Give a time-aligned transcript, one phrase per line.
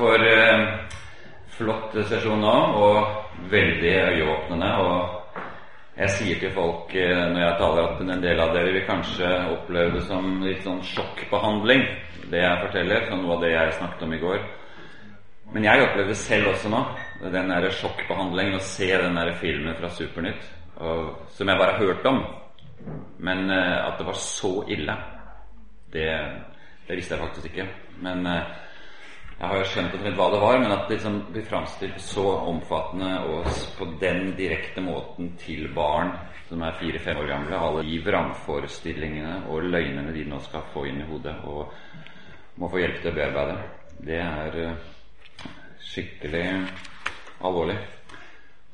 [0.00, 0.66] for eh,
[1.58, 4.70] flott sesjon nå, og veldig øyeåpnende.
[4.84, 5.40] Og
[6.00, 9.32] jeg sier til folk eh, når jeg taler, at en del av dere vil kanskje
[9.56, 11.84] oppleve det som litt sånn sjokkbehandling,
[12.30, 14.40] det jeg forteller, som noe av det jeg snakket om i går.
[15.50, 16.80] Men jeg opplevde selv også nå
[17.34, 20.46] den der sjokkbehandlingen å se den der filmen fra Supernytt,
[20.80, 22.22] og, som jeg bare har hørt om.
[23.20, 24.96] Men eh, at det var så ille,
[25.92, 26.08] det,
[26.88, 27.68] det visste jeg faktisk ikke.
[28.00, 28.58] Men eh,
[29.40, 32.24] jeg har jo skjønt omtrent hva det var, men at det liksom blir framstilt så
[32.50, 33.46] omfattende og
[33.78, 36.10] på den direkte måten til barn
[36.50, 41.00] som er fire-fem år gamle, alle de vrangforestillingene og løgnene de nå skal få inn
[41.00, 41.72] i hodet og
[42.60, 43.54] må få hjelp til å bearbeide,
[44.04, 44.82] det er eh,
[45.88, 46.42] skikkelig
[47.40, 47.78] alvorlig.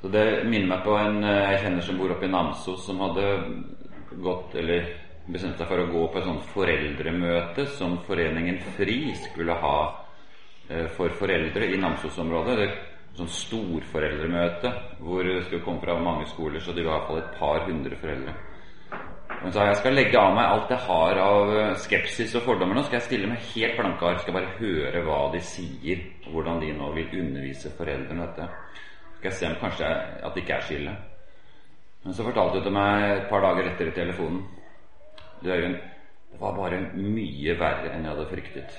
[0.01, 3.05] Så det minner meg på en eh, jeg kjenner som bor oppe i Namsos, som
[3.05, 3.29] hadde
[4.19, 4.91] gått, eller
[5.31, 9.77] bestemt seg for å gå på et sånt foreldremøte som Foreningen FRI skulle ha
[10.97, 12.57] for foreldre i Namsos-området.
[12.59, 12.69] Det
[13.17, 17.65] sånn storforeldremøte hvor det skulle komme fra mange skoler, så det var iallfall et par
[17.69, 18.35] hundre foreldre.
[19.37, 22.79] Hun sa jeg skal legge av meg alt jeg har av eh, skepsis og fordommer
[22.79, 22.85] nå.
[22.87, 26.63] Skal jeg stille meg helt blanke ark, skal bare høre hva de sier, og hvordan
[26.63, 28.49] de nå vil undervise foreldrene dette.
[29.19, 30.97] Skal jeg se om kanskje at det ikke er så ille.
[32.07, 34.45] Men så fortalte hun til meg et par dager etter i telefonen
[35.43, 35.57] Det
[36.41, 38.79] var bare mye verre enn jeg hadde fryktet.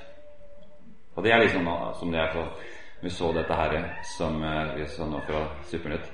[1.17, 1.65] Og det er liksom
[1.99, 2.65] som det er for
[3.01, 3.73] Vi så dette her
[4.17, 6.07] som eh, vi så nå fra Supernytt.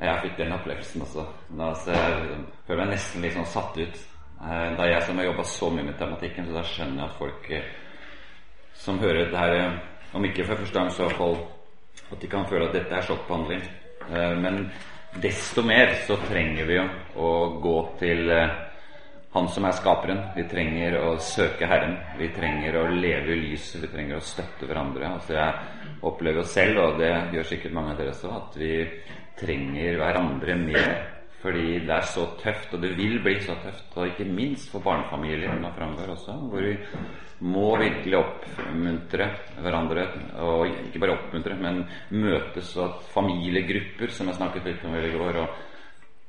[0.00, 1.24] Jeg fikk den opplevelsen også.
[1.60, 3.98] Altså, jeg føler meg nesten litt sånn satt ut.
[4.40, 7.18] Eh, da jeg som har jobba så mye med tematikken, så da skjønner jeg at
[7.18, 7.68] folk eh,
[8.80, 9.76] som hører dette her,
[10.16, 11.36] om ikke for første gang, så iallfall
[12.06, 13.68] at de kan føle at dette er sjokkbehandling.
[14.40, 14.60] Men
[15.20, 16.88] desto mer så trenger vi jo
[17.20, 18.30] å gå til
[19.36, 20.20] han som er skaperen.
[20.36, 21.98] Vi trenger å søke Herren.
[22.16, 23.82] Vi trenger å leve i lyset.
[23.82, 25.10] Vi trenger å støtte hverandre.
[25.18, 28.72] Altså Jeg opplever jo selv, og det gjør sikkert mange av dere også, at vi
[29.36, 30.96] trenger hverandre mer.
[31.42, 33.92] Fordi det er så tøft, og det vil bli så tøft.
[33.94, 36.72] Og ikke minst for barnefamilier nå framover også, hvor vi
[37.44, 39.28] må virkelig oppmuntre
[39.60, 40.08] hverandre.
[40.48, 41.84] Og ikke bare oppmuntre, men
[42.16, 42.72] møtes.
[42.80, 45.64] Og at familiegrupper, som jeg snakket litt om i går, og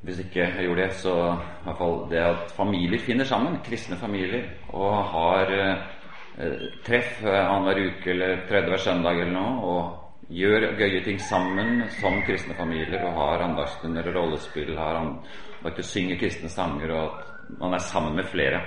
[0.06, 3.98] hvis ikke jeg gjorde det, så i hvert fall det at familier finner sammen, kristne
[3.98, 10.34] familier, og har eh, treff eh, annenhver uke eller tredje hver søndag eller noe, og
[10.38, 15.02] gjør gøye ting sammen som kristne familier, og har andagsstunder og rollespill, har
[15.68, 18.62] ikke synger kristne sanger, og at man er sammen med flere.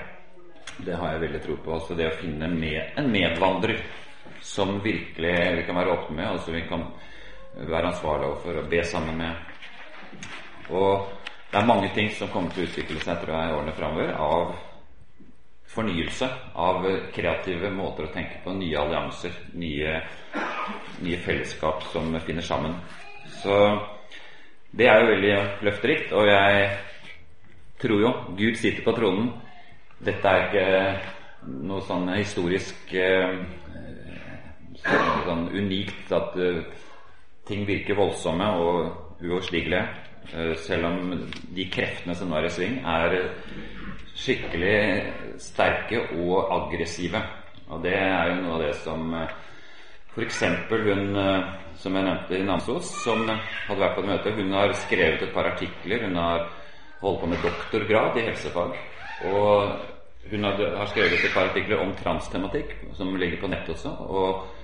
[0.80, 1.74] Det har jeg veldig tro på.
[1.76, 3.82] Altså det å finne med, en medvandrer
[4.40, 6.84] som virkelig vi kan være åpne med, og som vi kan
[7.68, 9.46] være ansvarlige for å be sammen med.
[10.70, 11.06] Og
[11.50, 14.12] det er mange ting som kommer til å utvikle seg tror jeg, i årene framover
[14.14, 14.52] av
[15.70, 16.26] fornyelse,
[16.58, 20.00] av kreative måter å tenke på, nye allianser, nye,
[21.04, 22.74] nye fellesskap som finner sammen.
[23.42, 23.54] Så
[24.74, 25.36] det er jo veldig
[25.66, 26.66] løfterikt, og jeg
[27.82, 29.32] tror jo Gud sitter på tronen.
[30.00, 30.66] Dette er ikke
[31.66, 33.40] noe sånn historisk eh,
[34.80, 36.62] sånn unikt at uh,
[37.48, 39.84] ting virker voldsomme og uoverstigelige.
[40.34, 43.16] Eh, selv om de kreftene som nå er i sving, er
[44.14, 44.76] skikkelig
[45.42, 47.22] sterke og aggressive.
[47.70, 49.32] Og det er jo noe av det som eh,
[50.14, 50.42] f.eks.
[50.70, 54.74] hun eh, som jeg nevnte i Namsos, som hadde vært på et møte, hun har
[54.76, 56.06] skrevet et par artikler.
[56.06, 56.46] Hun har
[57.00, 58.78] holdt på med doktorgrad i helsefag.
[59.30, 63.96] Og hun har skrevet et par artikler om transtematikk, som ligger på nett også.
[64.06, 64.59] og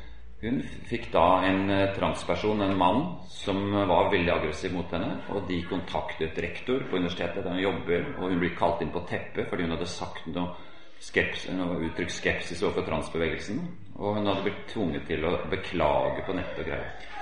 [0.46, 5.18] hun fikk da en eh, transperson, en mann, som var veldig aggressiv mot henne.
[5.34, 9.04] Og de kontaktet rektor på universitetet der hun jobber, og hun ble kalt inn på
[9.10, 10.54] teppet fordi hun hadde sagt noe,
[11.02, 13.60] skepsis, noe uttrykk skepsis overfor transbevegelsen.
[13.98, 17.12] Og hun hadde blitt tvunget til å beklage på nett og greier.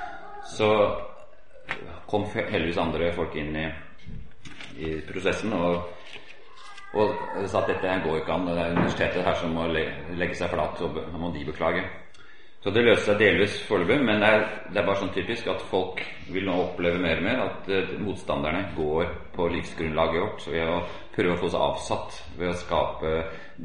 [0.44, 0.70] Så
[2.10, 3.66] kom heldigvis andre folk inn i,
[4.84, 5.78] i prosessen og,
[6.94, 7.14] og
[7.48, 8.48] sa at dette går ikke an.
[8.50, 11.86] Det er universitetet her som må legge seg flat, så må de beklage.
[12.64, 14.42] Så det løser seg delvis foreløpig, men det er,
[14.72, 15.98] det er, bare sånn typisk at folk
[16.32, 20.78] vil nå oppleve mer og mer at uh, motstanderne går på livsgrunnlaget vårt ved å
[21.12, 23.10] prøve å få seg avsatt, ved å skape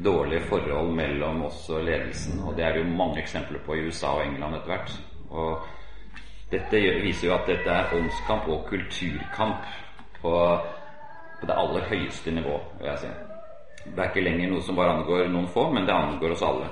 [0.04, 2.42] dårlige forhold mellom oss og ledelsen.
[2.44, 4.92] Og det er det jo mange eksempler på i USA og England etter hvert.
[5.30, 9.64] Og dette viser jo at dette er åndskamp og kulturkamp
[10.20, 10.36] på,
[11.40, 13.16] på det aller høyeste nivå, vil jeg si.
[13.86, 16.68] Det er ikke lenger noe som bare angår noen få, men det angår oss alle.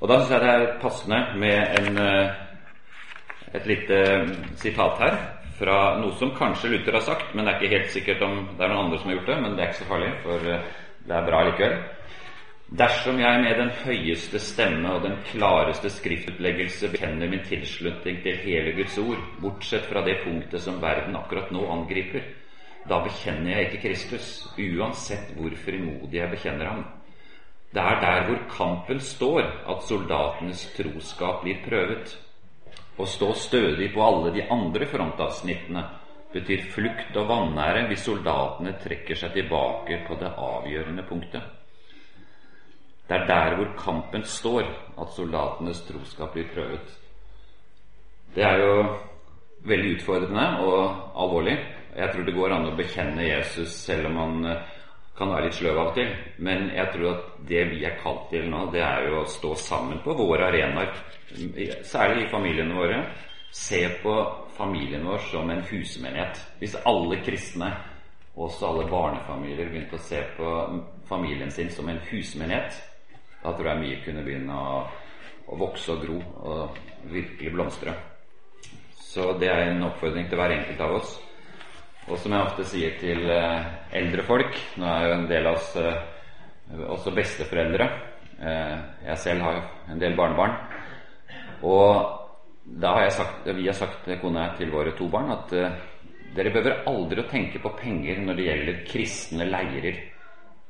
[0.00, 2.30] Og da syns jeg det er passende med en, eh,
[3.54, 5.16] et lite mm, sitat her
[5.60, 8.64] fra noe som kanskje Luther har sagt, men det er ikke helt sikkert om det
[8.64, 9.40] er noen andre som har gjort det.
[9.42, 10.68] Men det er ikke så farlig, for eh,
[11.04, 11.80] det er bra likevel.
[12.80, 18.72] Dersom jeg med den høyeste stemme og den klareste skriftutleggelse bekjenner min tilslutning til hele
[18.76, 22.22] Guds ord, bortsett fra det punktet som verden akkurat nå angriper,
[22.88, 26.86] da bekjenner jeg ikke Kristus, uansett hvor frimodig jeg bekjenner ham.
[27.70, 32.16] Det er der hvor kampen står, at soldatenes troskap blir prøvet.
[32.98, 35.84] Å stå stødig på alle de andre frontavsnittene
[36.32, 41.46] betyr flukt og vanære hvis soldatene trekker seg tilbake på det avgjørende punktet.
[43.06, 44.66] Det er der hvor kampen står,
[44.98, 46.92] at soldatenes troskap blir prøvet.
[48.34, 48.74] Det er jo
[49.66, 50.82] veldig utfordrende og
[51.18, 51.56] alvorlig.
[51.96, 54.68] Jeg tror det går an å bekjenne Jesus selv om man eh,
[55.20, 56.12] kan være litt sløv av og til.
[56.40, 59.52] Men jeg tror at det vi er kalt til nå, det er jo å stå
[59.60, 60.94] sammen på våre arenaer.
[61.86, 63.02] Særlig i familiene våre.
[63.52, 64.14] Se på
[64.56, 66.40] familien vår som en husmenighet.
[66.60, 67.68] Hvis alle kristne,
[68.40, 70.50] også alle barnefamilier, begynte å se på
[71.10, 72.78] familien sin som en husmenighet,
[73.42, 74.84] da tror jeg mye kunne begynne å,
[75.50, 76.78] å vokse og gro og
[77.10, 77.96] virkelig blomstre.
[79.10, 81.16] Så det er en oppfordring til hver enkelt av oss.
[82.10, 83.66] Og som jeg ofte sier til eh,
[84.00, 86.00] eldre folk Nå er jo en del av oss eh,
[86.90, 87.86] også besteforeldre.
[88.42, 88.74] Eh,
[89.06, 89.60] jeg selv har
[89.90, 90.56] en del barnebarn.
[91.66, 92.18] Og
[92.82, 96.84] da har jeg sagt, vi har sagt kona til våre to barn at dere behøver
[96.86, 99.98] aldri å tenke på penger når det gjelder kristne leirer.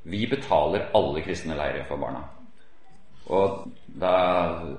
[0.09, 2.23] Vi betaler alle kristne leirer for barna.
[3.29, 3.67] Og
[4.01, 4.15] da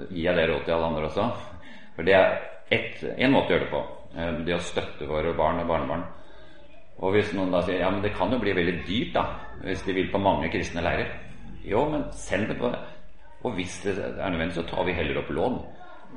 [0.09, 1.27] gir jeg det råd til alle andre også.
[1.95, 3.83] For det er én måte å gjøre det på.
[4.49, 6.09] Det å støtte våre barn og barnebarn.
[7.01, 9.25] Og hvis noen da sier ja, men det kan jo bli veldig dyrt da,
[9.65, 11.09] hvis de vil på mange kristne leirer.
[11.65, 12.79] Jo, men send det på det.
[13.41, 15.57] Og hvis det er nødvendig, så tar vi heller opp lån.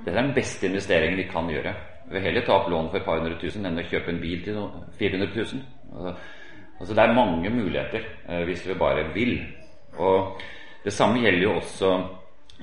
[0.04, 1.72] Det er den beste investeringen vi kan gjøre.
[2.08, 4.20] Vi vil heller ta opp lån for et par hundre tusen enn å kjøpe en
[4.20, 4.58] bil til
[4.98, 5.62] 400 000.
[5.94, 6.12] Altså,
[6.80, 9.38] altså det er mange muligheter eh, hvis vi bare vil.
[9.96, 10.42] Og
[10.84, 11.94] det samme gjelder jo også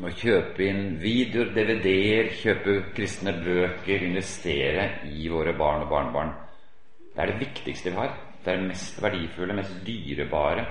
[0.01, 6.35] å kjøpe inn videoer, DVD-er, kjøpe kristne bøker, investere i våre barn og barnebarn.
[7.15, 8.13] Det er det viktigste vi har.
[8.43, 10.65] Det er det mest verdifulle, mest dyrebare.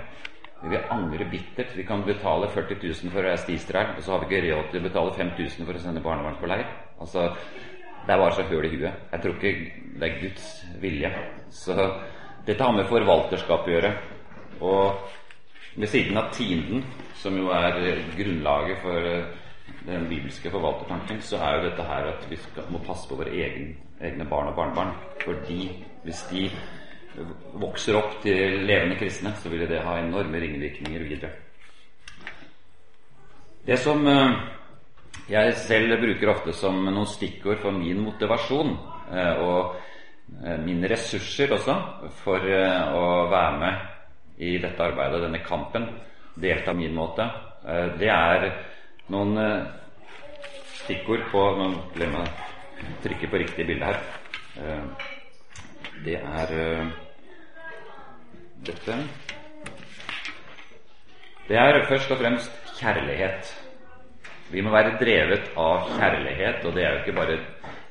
[0.63, 1.77] Vi angrer bittert.
[1.77, 4.47] Vi kan betale 40 000 for å reise til Israel, og så har vi ikke
[4.49, 6.67] råd til å betale 5000 for å sende barnebarn på leir.
[7.01, 7.31] Altså,
[8.07, 8.93] Det er bare så høl i huet.
[9.13, 10.45] Jeg tror ikke det er Guds
[10.81, 11.11] vilje.
[11.51, 11.75] Så
[12.47, 13.91] dette har med forvalterskap å gjøre.
[14.61, 15.11] Og
[15.77, 16.85] ved siden av tienden,
[17.15, 17.77] som jo er
[18.17, 19.29] grunnlaget for eh,
[19.87, 22.39] den bibelske forvaltertanken, så er jo dette her at vi
[22.73, 24.95] må passe på vår egen, egne barn og barnebarn.
[25.25, 25.69] Fordi
[26.05, 26.47] hvis de
[27.61, 31.33] vokser opp til levende kristne, så vil det ha enorme ringvirkninger videre.
[33.67, 34.41] Det som eh,
[35.31, 38.77] jeg selv bruker ofte som noen stikkord for min motivasjon,
[39.43, 39.75] og
[40.63, 41.75] mine ressurser også,
[42.23, 43.89] for å være med
[44.41, 45.89] i dette arbeidet, denne kampen,
[46.41, 47.27] delta min måte,
[47.67, 48.47] eh, det er
[49.13, 49.67] noen eh,
[50.85, 52.50] stikkord på Nå glemmer jeg
[53.05, 54.01] trykke på riktig bilde her.
[54.61, 55.09] Eh,
[56.05, 56.55] det er
[58.67, 58.97] dette.
[61.49, 63.55] Det er først og fremst kjærlighet.
[64.51, 67.39] Vi må være drevet av kjærlighet, og det er jo ikke bare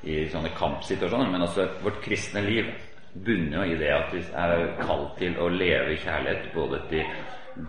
[0.03, 2.71] i sånne kampsituasjoner, men også vårt kristne liv
[3.13, 7.05] bunner jo i det at vi er kalt til å leve i kjærlighet både til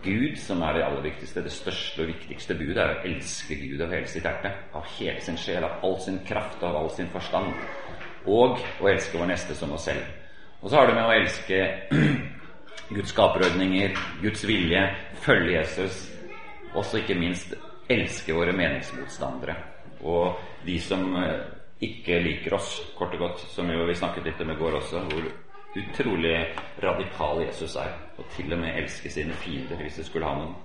[0.04, 3.80] Gud, som er det aller viktigste, det største og viktigste budet, er å elske Gud
[3.84, 7.10] av hele sitt hjerte, av hele sin sjel, av all sin kraft, av all sin
[7.12, 7.54] forstand,
[8.26, 10.04] og å elske vår neste som oss selv.
[10.60, 11.60] Og så har det med å elske
[12.94, 14.84] Guds skaperordninger, Guds vilje,
[15.24, 16.06] følge Jesus,
[16.74, 17.56] også ikke minst
[17.90, 19.58] elske våre meningsmotstandere
[20.02, 21.40] og de som eh,
[21.84, 25.04] ikke liker oss, kort og godt, som jo vi snakket litt om i går også,
[25.08, 25.30] hvor
[25.80, 26.36] utrolig
[26.82, 30.58] radikal Jesus er, og til og med elske sine fiender, hvis det skulle ha noen.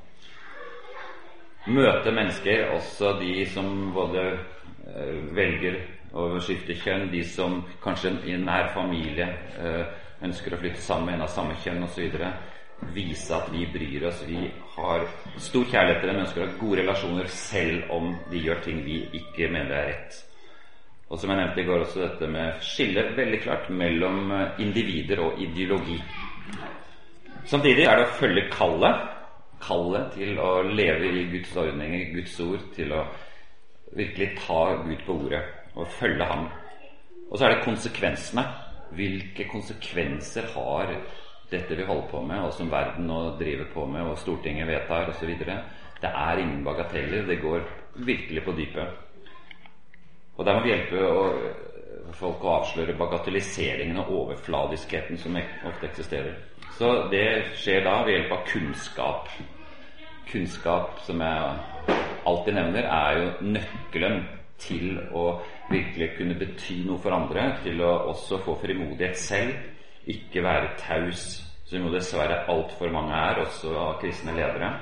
[1.65, 5.79] Møte mennesker, også de som både eh, velger
[6.13, 9.87] å skifte kjønn, de som kanskje i nær familie eh,
[10.25, 12.19] ønsker å flytte sammen med en av samme kjønn osv.
[12.93, 14.21] Vise at vi bryr oss.
[14.27, 14.45] Vi
[14.75, 15.07] har
[15.41, 19.01] stor kjærlighet til dem, ønsker å ha gode relasjoner selv om de gjør ting vi
[19.23, 20.21] ikke mener er rett.
[21.09, 25.25] Og som jeg nevnte i går, også dette med skille veldig klart mellom eh, individer
[25.25, 25.97] og ideologi.
[27.45, 29.01] Samtidig er det å følge kallet,
[29.61, 33.03] kallet til å leve i Guds ordninger, Guds ord, til å
[33.95, 35.43] virkelig ta Gud på ordet
[35.75, 36.47] og følge Ham.
[37.29, 38.45] Og så er det konsekvensene.
[38.95, 40.91] Hvilke konsekvenser har
[41.51, 45.11] dette vi holder på med, og som verden nå driver på med, og Stortinget vedtar
[45.11, 45.35] osv.?
[46.01, 47.27] Det er ingen bagateller.
[47.29, 47.65] Det går
[48.09, 49.01] virkelig på dypet.
[50.35, 56.37] Og der må vi hjelpe folk å avsløre bagatelliseringen og overfladiskheten som ofte eksisterer.
[56.75, 59.29] Så det skjer da ved hjelp av kunnskap.
[60.25, 61.91] kunnskap, som jeg
[62.25, 64.25] alltid nevner, er jo nøkkelen
[64.59, 65.39] til å
[65.69, 69.53] virkelig kunne bety noe for andre, til å også få frimodighet selv,
[70.05, 74.73] ikke være taus, som jo dessverre altfor mange er, også av kristne ledere,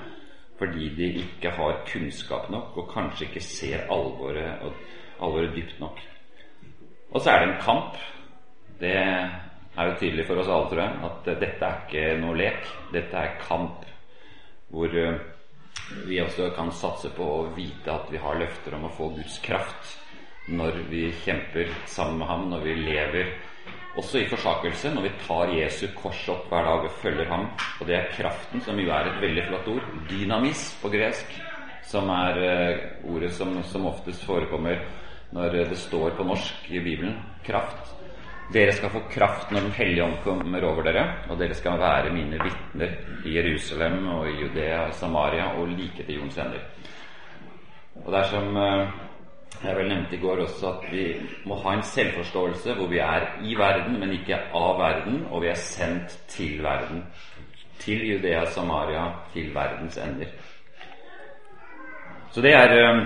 [0.57, 4.65] fordi de ikke har kunnskap nok og kanskje ikke ser alvoret,
[5.19, 6.01] alvoret dypt nok.
[7.13, 7.97] Og så er det en kamp.
[8.79, 8.97] Det
[9.77, 12.67] er jo tydelig for oss alle, tror jeg, at dette er ikke noe lek.
[12.93, 13.87] Dette er kamp
[14.73, 15.17] hvor eh,
[16.07, 19.39] vi også kan satse på å vite at vi har løfter om å få Guds
[19.43, 19.97] kraft
[20.51, 23.33] når vi kjemper sammen med ham, når vi lever
[23.99, 27.47] også i forsakelse, når vi tar Jesu kors opp hver dag og følger ham.
[27.79, 29.89] Og det er kraften, som jo er et veldig flott ord.
[30.09, 31.37] Dynamis på gresk,
[31.87, 34.81] som er uh, ordet som, som oftest forekommer
[35.33, 37.19] når det står på norsk i Bibelen.
[37.45, 37.93] Kraft.
[38.53, 42.11] Dere skal få kraft når Den hellige ånd kommer over dere, og dere skal være
[42.13, 42.91] mine vitner
[43.25, 46.61] i Jerusalem og i Judea Samaria og like til jordens ender.
[48.05, 48.91] Og det er som uh,
[49.63, 51.07] jeg vel nevnte i går også at vi
[51.45, 55.49] må ha en selvforståelse hvor vi er i verden, men ikke av verden, og vi
[55.49, 57.03] er sendt til verden.
[57.79, 60.29] Til Judea, Samaria, til verdens ender.
[62.31, 63.03] Så det er um,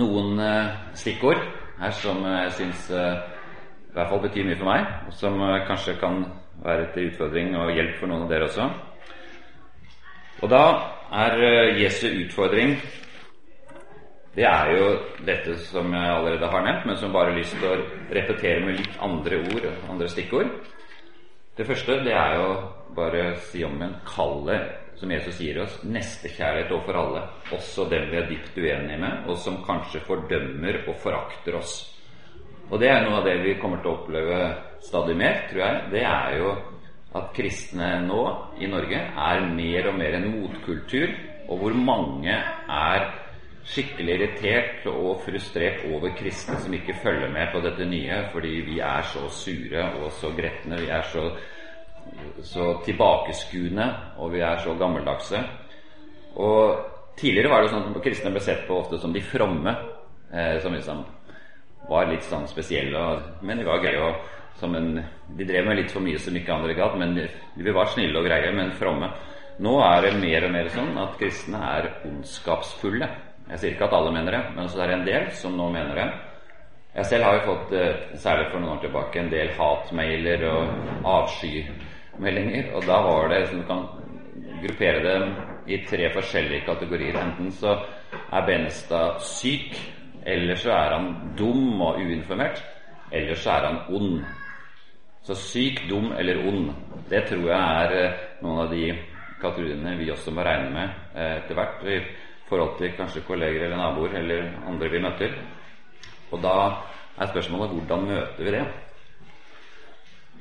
[0.00, 1.40] noen uh, stikkord
[1.80, 2.90] her som jeg syns
[3.90, 6.22] i hvert fall betyr mye for meg, og som uh, kanskje kan
[6.64, 8.70] være til utfordring og hjelp for noen av dere også.
[10.40, 10.64] Og da
[11.20, 11.42] er
[11.76, 12.76] Jesu utfordring
[14.34, 14.90] det er jo
[15.26, 17.80] dette som jeg allerede har nevnt, men som bare har lyst til å
[18.14, 20.52] repetere med litt andre ord, andre stikkord.
[21.58, 22.52] Det første det er jo
[22.94, 24.60] bare å si om en kalle,
[25.00, 27.24] som Jesus gir oss, nestekjærlighet overfor alle,
[27.56, 31.74] også dem vi er dypt uenige med, og som kanskje fordømmer og forakter oss.
[32.70, 34.40] Og det er noe av det vi kommer til å oppleve
[34.84, 35.80] stadig mer, tror jeg.
[35.94, 36.52] Det er jo
[37.18, 38.20] at kristne nå
[38.62, 41.10] i Norge er mer og mer en motkultur,
[41.50, 43.08] og hvor mange er
[43.70, 48.78] skikkelig irritert og frustrert over kristne som ikke følger med på dette nye, fordi vi
[48.86, 51.26] er så sure og så gretne, vi er så,
[52.46, 53.90] så tilbakeskuende,
[54.22, 55.42] og vi er så gammeldagse.
[56.38, 56.86] Og
[57.20, 59.74] Tidligere var det sånn at kristne ble sett på ofte som de fromme,
[60.32, 61.02] eh, som liksom
[61.88, 63.00] var litt sånn spesielle,
[63.42, 64.02] men det var greie.
[64.10, 64.12] å
[64.60, 65.02] som en,
[65.36, 68.26] de drev med litt for mye som ikke andre gadd, men de var snille og
[68.28, 69.08] greie, men fromme.
[69.60, 73.08] Nå er det mer og mer sånn at kristne er ondskapsfulle.
[73.50, 75.68] Jeg sier ikke at alle mener det, men så er det en del som nå
[75.72, 76.08] mener det.
[76.94, 80.68] Jeg selv har jo fått, eh, særlig for noen år tilbake, en del hatmailer og
[81.06, 82.74] avskymeldinger.
[82.74, 83.86] Og da var det du kan
[84.62, 85.16] gruppere det
[85.66, 87.16] i tre forskjellige kategorier.
[87.16, 87.78] Enten så
[88.32, 89.76] er Benestad syk,
[90.26, 91.08] eller så er han
[91.38, 92.62] dum og uinformert,
[93.12, 94.24] eller så er han ond.
[95.22, 96.70] Så syk, dum eller ond,
[97.10, 98.84] det tror jeg er eh, noen av de
[99.40, 101.98] kategoriene vi også må regne med eh, etter hvert i
[102.48, 105.36] forhold til kanskje kolleger eller naboer eller andre vi møter.
[106.30, 106.56] Og da
[107.20, 108.64] er spørsmålet hvordan møter vi det?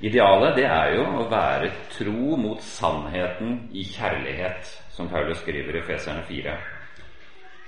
[0.09, 5.83] Idealet det er jo å være tro mot sannheten i kjærlighet, som Paulus skriver i
[5.83, 6.53] Feserne 4.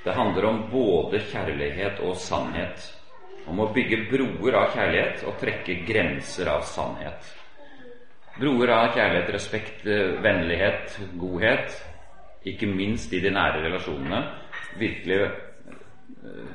[0.03, 2.87] Det handler om både kjærlighet og sannhet.
[3.49, 7.29] Om å bygge broer av kjærlighet og trekke grenser av sannhet.
[8.39, 9.85] Broer av kjærlighet, respekt,
[10.23, 11.75] vennlighet, godhet,
[12.47, 14.21] ikke minst i de nære relasjonene,
[14.81, 15.35] virkelig eh,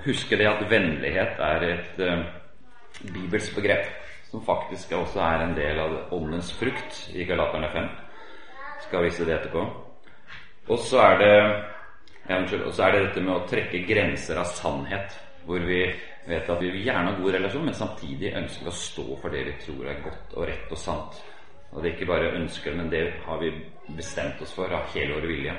[0.07, 2.25] huske det at vennlighet er et uh,
[3.13, 3.93] bibelsk begrep
[4.31, 7.87] som faktisk også er en del av åndens frukt i Galaterne 5.
[8.89, 9.63] Skal vise det etterpå.
[10.67, 11.37] Og så er det
[12.29, 15.15] ja, og så er det dette med å trekke grenser av sannhet,
[15.47, 15.85] hvor vi
[16.27, 19.45] vet at vi vil gjerne ha god relasjon, men samtidig ønsker å stå for det
[19.47, 21.23] vi tror er godt og rett og sant.
[21.73, 23.53] Og det er ikke bare ønsker, men det har vi
[23.95, 25.55] bestemt oss for av hele vår vilje.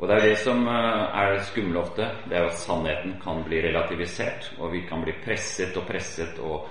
[0.00, 2.08] Og det er det som eh, er det ofte.
[2.28, 6.66] Det er at sannheten kan bli relativisert, og vi kan bli presset og presset og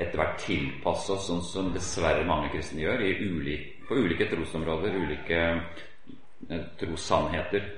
[0.00, 5.42] etter hvert tilpasse oss, sånn som dessverre mange kristne gjør ulike, på ulike trosområder, ulike
[6.48, 7.68] eh, trossannheter.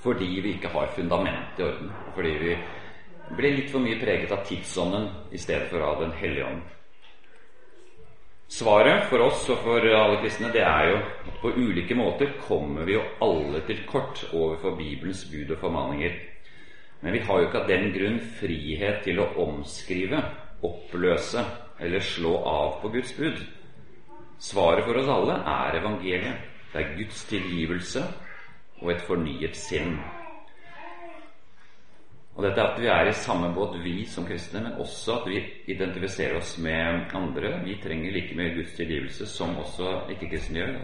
[0.00, 1.90] Fordi vi ikke har fundamentet i orden.
[2.14, 2.54] Fordi vi
[3.36, 6.62] blir litt for mye preget av tidsånden i stedet for av Den hellige ånd.
[8.50, 12.82] Svaret for oss og for alle kristne det er jo at på ulike måter kommer
[12.88, 16.16] vi jo alle til kort overfor Bibelens bud og formaninger.
[17.00, 20.18] Men vi har jo ikke av den grunn frihet til å omskrive,
[20.66, 21.44] oppløse
[21.78, 23.38] eller slå av på Guds bud.
[24.42, 26.42] Svaret for oss alle er evangeliet.
[26.72, 28.02] Det er Guds tilgivelse
[28.80, 29.94] og et fornyet sinn.
[32.36, 35.42] Og dette at vi er i samme båt, vi som kristne, men også at vi
[35.74, 37.58] identifiserer oss med andre.
[37.66, 40.80] Vi trenger like mye Guds tilgivelse som også ikke-kristne gjør.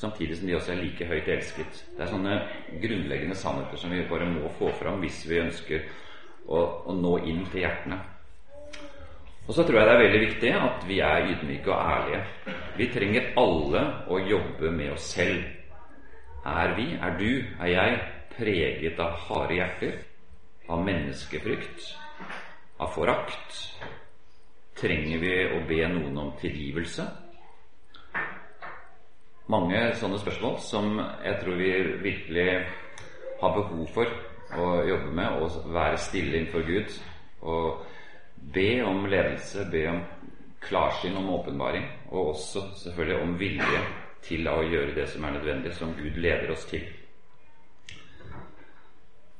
[0.00, 1.80] samtidig som de også er like høyt elsket.
[1.96, 2.36] Det er sånne
[2.80, 5.82] grunnleggende sannheter som vi bare må få fram hvis vi ønsker
[6.48, 7.98] å, å nå inn til hjertene.
[9.46, 12.22] Og så tror jeg det er veldig viktig at vi er ydmyke og ærlige.
[12.78, 15.42] Vi trenger alle å jobbe med oss selv.
[16.44, 17.96] Er vi, er du, er jeg
[18.32, 19.98] preget av harde hjerter,
[20.72, 21.90] av menneskefrykt,
[22.80, 23.58] av forakt?
[24.80, 27.04] Trenger vi å be noen om tilgivelse?
[29.52, 31.70] Mange sånne spørsmål som jeg tror vi
[32.06, 32.48] virkelig
[33.42, 34.08] har behov for
[34.56, 37.00] å jobbe med, og være stille innenfor Gud.
[37.42, 37.84] og
[38.54, 40.00] Be om ledelse, be om
[40.64, 43.82] klarsyn, om åpenbaring, og også selvfølgelig om vilje
[44.24, 46.84] til å gjøre det som er nødvendig, som Gud leder oss til.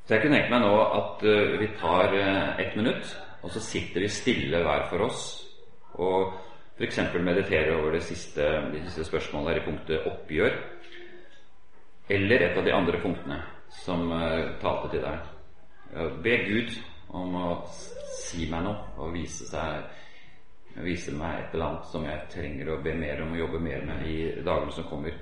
[0.05, 3.13] Så jeg kunne tenke meg nå at uh, vi tar uh, ett minutt,
[3.45, 5.23] og så sitter vi stille hver for oss
[6.03, 6.33] og
[6.81, 6.99] f.eks.
[7.21, 10.59] mediterer over det siste, de siste spørsmålene i punktet 'oppgjør',
[12.11, 13.39] eller et av de andre punktene
[13.85, 15.31] som uh, talte til deg.
[16.25, 16.75] Be Gud
[17.15, 17.49] om å
[18.15, 19.87] si meg noe og vise, seg,
[20.77, 23.85] vise meg et eller annet som jeg trenger å be mer om og jobbe mer
[23.87, 25.17] med i dagene som kommer.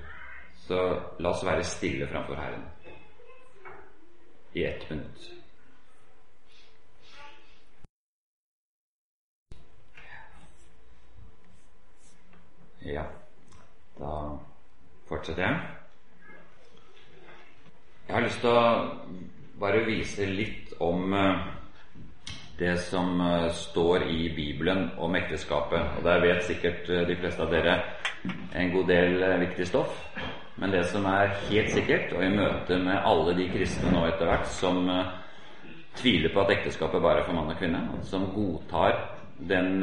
[0.67, 0.77] Så
[1.19, 2.67] la oss være stille framfor Herren
[4.53, 5.31] i ett minutt.
[12.79, 13.03] Ja,
[13.99, 14.13] da
[15.09, 15.59] fortsetter jeg.
[18.07, 18.61] Jeg har lyst til å
[19.59, 21.58] bare vise litt om uh,
[22.59, 25.97] det som eh, står i Bibelen om ekteskapet.
[25.97, 27.77] Og der vet sikkert eh, de fleste av dere
[28.53, 29.95] en god del eh, viktig stoff.
[30.59, 34.27] Men det som er helt sikkert, og i møte med alle de kristne nå etter
[34.27, 34.89] hvert som
[35.95, 38.99] tviler på at ekteskapet bare er for mann og kvinne, som godtar
[39.39, 39.79] den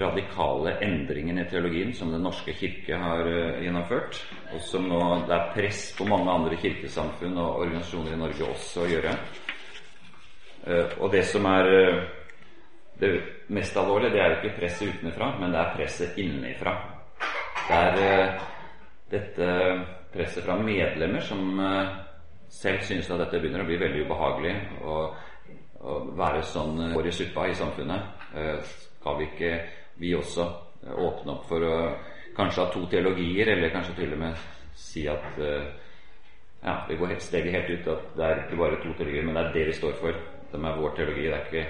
[0.00, 3.28] radikale endringen i teologien som Den norske kirke har
[3.60, 4.22] gjennomført,
[4.56, 8.86] og som nå det er press på mange andre kirkesamfunn og organisasjoner i Norge også
[8.86, 9.12] å gjøre,
[10.98, 12.02] og det som er eh,
[13.00, 13.10] det
[13.52, 16.72] mest alvorlige, det er jo ikke presset utenfra, men det er presset innenfra.
[17.68, 18.42] Det er eh,
[19.12, 19.48] dette
[20.14, 21.58] presset fra medlemmer som
[22.48, 24.54] selv synes at dette begynner å bli veldig ubehagelig
[24.86, 24.98] å,
[26.16, 28.22] være sånn hår i suppa i samfunnet.
[28.64, 29.50] Skal vi ikke
[30.00, 30.46] vi også
[30.94, 31.74] åpne opp for å
[32.38, 34.46] kanskje ha to teologier, eller kanskje til og med
[34.80, 39.26] si at ja, vi går steget helt ut at det er ikke bare to teologier,
[39.26, 40.22] men det er det vi står for
[40.54, 41.26] som med vår teologi.
[41.26, 41.66] Det er ikke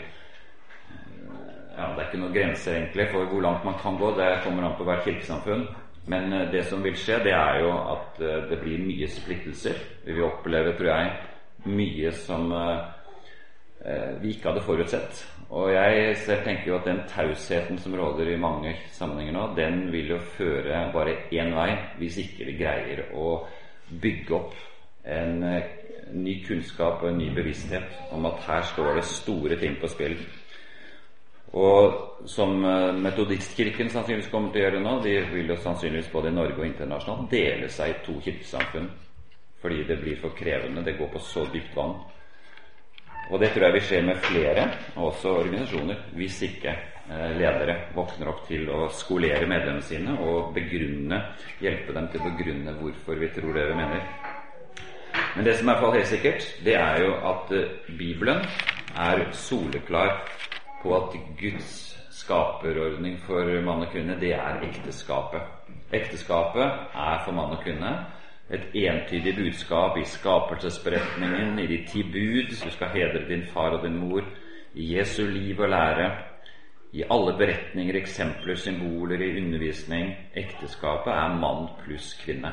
[1.75, 4.12] ja, det er ikke noen grenser egentlig for hvor langt man kan gå.
[4.14, 5.66] Det kommer an på hvert kirkesamfunn.
[6.07, 9.81] Men eh, det som vil skje, det er jo at eh, det blir mye splittelser.
[10.05, 11.14] Vi vil oppleve, tror jeg,
[11.70, 12.85] mye som eh,
[14.20, 15.25] vi ikke hadde forutsett.
[15.55, 20.14] Og jeg tenker jo at den tausheten som råder i mange sammenhenger nå, den vil
[20.14, 23.42] jo føre bare én vei hvis ikke vi greier å
[24.01, 24.55] bygge opp
[25.05, 25.44] en
[26.14, 30.16] ny kunnskap og en ny bevissthet om at her står det store ting på spill.
[31.55, 36.33] Og som eh, Metodistkirken sannsynligvis kommer til å gjøre nå, de vil jo sannsynligvis både
[36.33, 38.90] i Norge og internasjonalt dele seg i to kirkesamfunn
[39.64, 40.83] fordi det blir for krevende.
[40.85, 41.94] Det går på så dypt vann.
[43.31, 44.64] Og det tror jeg vil skje med flere,
[44.98, 50.53] og også organisasjoner, hvis ikke eh, ledere våkner opp til å skolere medlemmene sine og
[50.59, 51.22] begrunne,
[51.64, 54.24] hjelpe dem til å begrunne hvorfor vi tror det vi mener.
[55.37, 58.44] Men det som er helt sikkert, det er jo at uh, Bibelen
[58.97, 60.20] er soleklar
[60.83, 65.42] på at Guds skaperordning for mann og kvinne, det er ekteskapet.
[65.92, 66.62] Ekteskapet
[66.94, 67.97] er for mann og kvinne
[68.51, 73.83] et entydig budskap i skapelsesberetningen, i de ti bud Du skal hedre din far og
[73.83, 74.23] din mor,
[74.75, 76.11] i Jesu liv og lære,
[76.92, 80.14] i alle beretninger, eksempler, symboler, i undervisning.
[80.35, 82.53] Ekteskapet er mann pluss kvinne.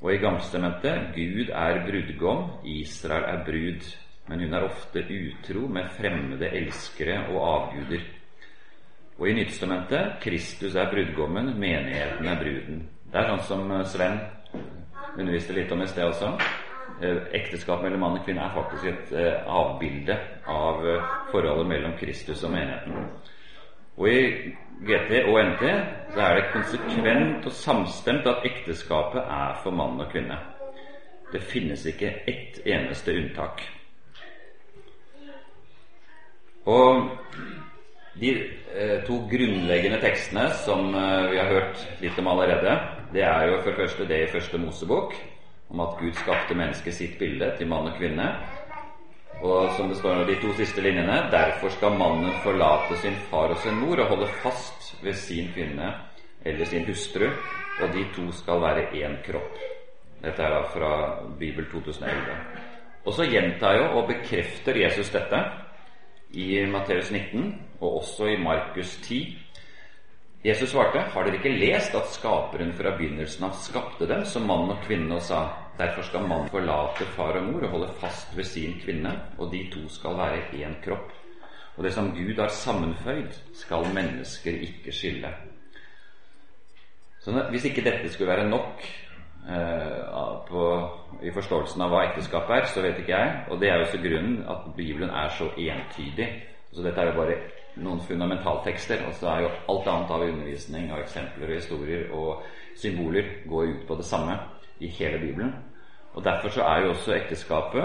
[0.00, 3.88] Og i Gammeltestamentet Gud er brudgom, Israel er brud,
[4.28, 8.06] men hun er ofte utro med fremmede elskere og avguder.
[9.18, 12.80] Og i Nytestamentet Kristus er brudgommen, menigheten er bruden.
[13.12, 14.16] Det er sånn som eh, Sven
[15.18, 16.32] underviste litt om i sted også.
[17.04, 20.16] Eh, ekteskap mellom mann og kvinne er faktisk et eh, avbilde
[20.48, 20.80] av
[21.34, 23.10] forholdet mellom Kristus og menigheten.
[24.00, 24.20] Og i
[24.80, 25.64] GT og NT
[26.14, 30.38] så er det konsekvent og samstemt at ekteskapet er for mann og kvinne.
[31.32, 33.62] Det finnes ikke ett eneste unntak.
[36.66, 37.10] Og
[38.20, 38.32] de
[38.74, 42.74] eh, to grunnleggende tekstene som eh, vi har hørt litt om allerede,
[43.14, 45.14] det er jo for det første det i Første Mosebok,
[45.70, 48.32] om at Gud skapte mennesket sitt bilde til mann og kvinne.
[49.40, 53.54] Og som det står i de to siste linjene Derfor skal mannen forlate sin far
[53.54, 55.94] og sin mor og holde fast ved sin kvinne,
[56.44, 57.30] eller sin hustru,
[57.80, 59.56] og de to skal være én kropp.
[60.20, 60.92] Dette er da fra
[61.38, 62.36] Bibel 2011.
[63.06, 65.40] Og så gjentar jo og bekrefter Jesus dette
[66.36, 69.38] i Matteus 19 og også i Markus 10.
[70.44, 74.70] Jesus svarte, 'Har dere ikke lest at Skaperen fra begynnelsen av skapte dem som mann
[74.70, 75.48] og kvinne og sa:"
[75.80, 79.62] Derfor skal mannen forlate far og mor og holde fast ved sin kvinne, og de
[79.72, 81.12] to skal være én kropp.
[81.76, 85.30] Og det som Gud har sammenføyd, skal mennesker ikke skille.
[87.20, 88.84] Så Hvis ikke dette skulle være nok
[89.48, 90.04] eh,
[90.48, 90.64] på,
[91.22, 93.40] i forståelsen av hva ekteskap er, så vet ikke jeg.
[93.48, 96.28] Og det er jo også grunnen at Bibelen er så entydig.
[96.72, 97.40] Så dette er jo bare
[97.76, 99.06] noen fundamentaltekster.
[99.08, 103.74] Og så er jo alt annet av undervisning og eksempler og historier og symboler går
[103.74, 104.36] ut på det samme
[104.80, 105.54] i hele Bibelen.
[106.14, 107.84] Og Derfor så er jo også ekteskapet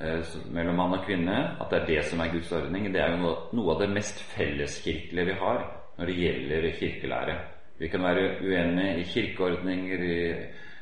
[0.00, 2.88] eh, mellom mann og kvinne at det er det som er Guds ordning.
[2.94, 5.60] Det er jo noe, noe av det mest felleskirkelige vi har
[5.98, 7.36] når det gjelder kirkelære.
[7.78, 10.18] Vi kan være uenige i kirkeordninger, i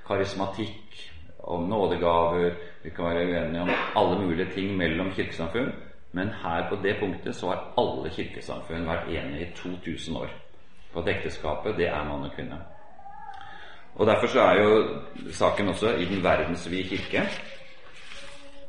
[0.06, 1.12] karismatikk,
[1.46, 5.72] om nådegaver Vi kan være uenige om alle mulige ting mellom kirkesamfunn.
[6.12, 10.30] Men her på det punktet så har alle kirkesamfunn vært enige i 2000 år
[10.92, 12.56] på at ekteskapet, det er mann og kvinne.
[13.96, 14.72] Og Derfor så er jo
[15.32, 17.22] saken også i den verdensvide kirke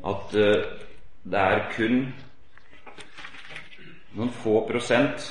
[0.08, 0.64] at uh,
[1.28, 1.98] det er kun
[4.16, 5.26] noen få prosent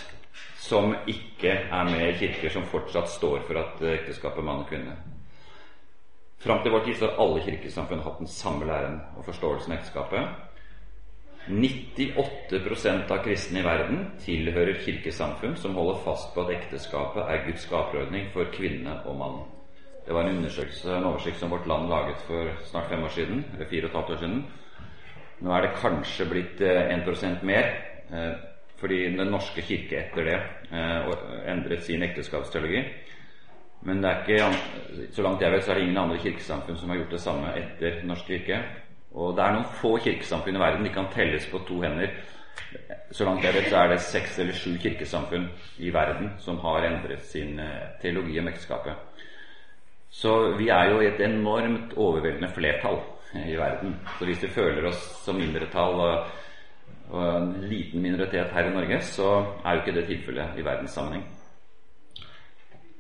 [0.61, 4.69] som ikke er med i kirker som fortsatt står for at ekteskapet er mann og
[4.69, 4.97] kvinne.
[6.43, 9.79] Fram til vår tid så har alle kirkesamfunn hatt den samme læren og forståelsen av
[9.79, 10.29] ekteskapet.
[11.47, 17.69] 98% av kristne i verden tilhører kirkesamfunn som holder fast på at ekteskapet er Guds
[17.69, 19.45] skaperordning for kvinne og mann.
[20.07, 23.45] Det var en undersøkelse, en oversikt som Vårt Land laget for snart fem år siden,
[23.55, 24.45] eller fire og et halvt år siden.
[25.41, 27.67] Nå er det kanskje blitt 1 eh, mer,
[28.13, 28.35] eh,
[28.79, 30.39] fordi Den norske kirke etter det
[30.73, 32.85] eh, endret sin ekteskapsteologi.
[33.83, 36.89] Men det er ikke, så langt jeg vet, så er det ingen andre kirkesamfunn som
[36.89, 38.63] har gjort det samme etter Den norske kirke.
[39.13, 40.85] Og det er noen få kirkesamfunn i verden.
[40.85, 42.15] De kan telles på to hender.
[43.11, 46.87] Så langt jeg vet, så er det seks eller sju kirkesamfunn i verden som har
[46.87, 47.61] endret sin
[48.03, 49.06] teologi om ekteskapet.
[50.11, 53.01] Så vi er jo et enormt overveldende flertall
[53.45, 53.97] i verden.
[54.19, 56.29] Så hvis vi føler oss som mindretall og,
[57.11, 59.33] og en liten minoritet her i Norge, så
[59.65, 61.27] er jo ikke det tilfellet i verdenssammenheng.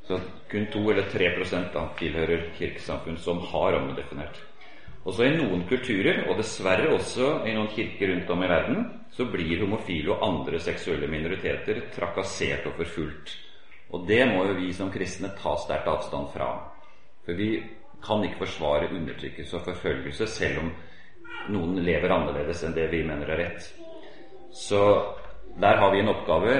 [0.06, 4.38] Så kun to eller tre prosent tilhører kirkesamfunn som har rammedefinert.
[5.06, 9.26] Også i noen kulturer, og dessverre også i noen kirker rundt om i verden, så
[9.30, 13.36] blir homofile og andre seksuelle minoriteter trakassert og forfulgt.
[13.94, 16.50] Og det må jo vi som kristne ta sterkt avstand fra.
[17.26, 17.50] For vi
[18.06, 20.72] kan ikke forsvare undertrykkelse og forfølgelse selv om
[21.52, 23.66] noen lever annerledes enn det vi mener er rett.
[24.54, 24.80] Så
[25.60, 26.54] der har vi en oppgave,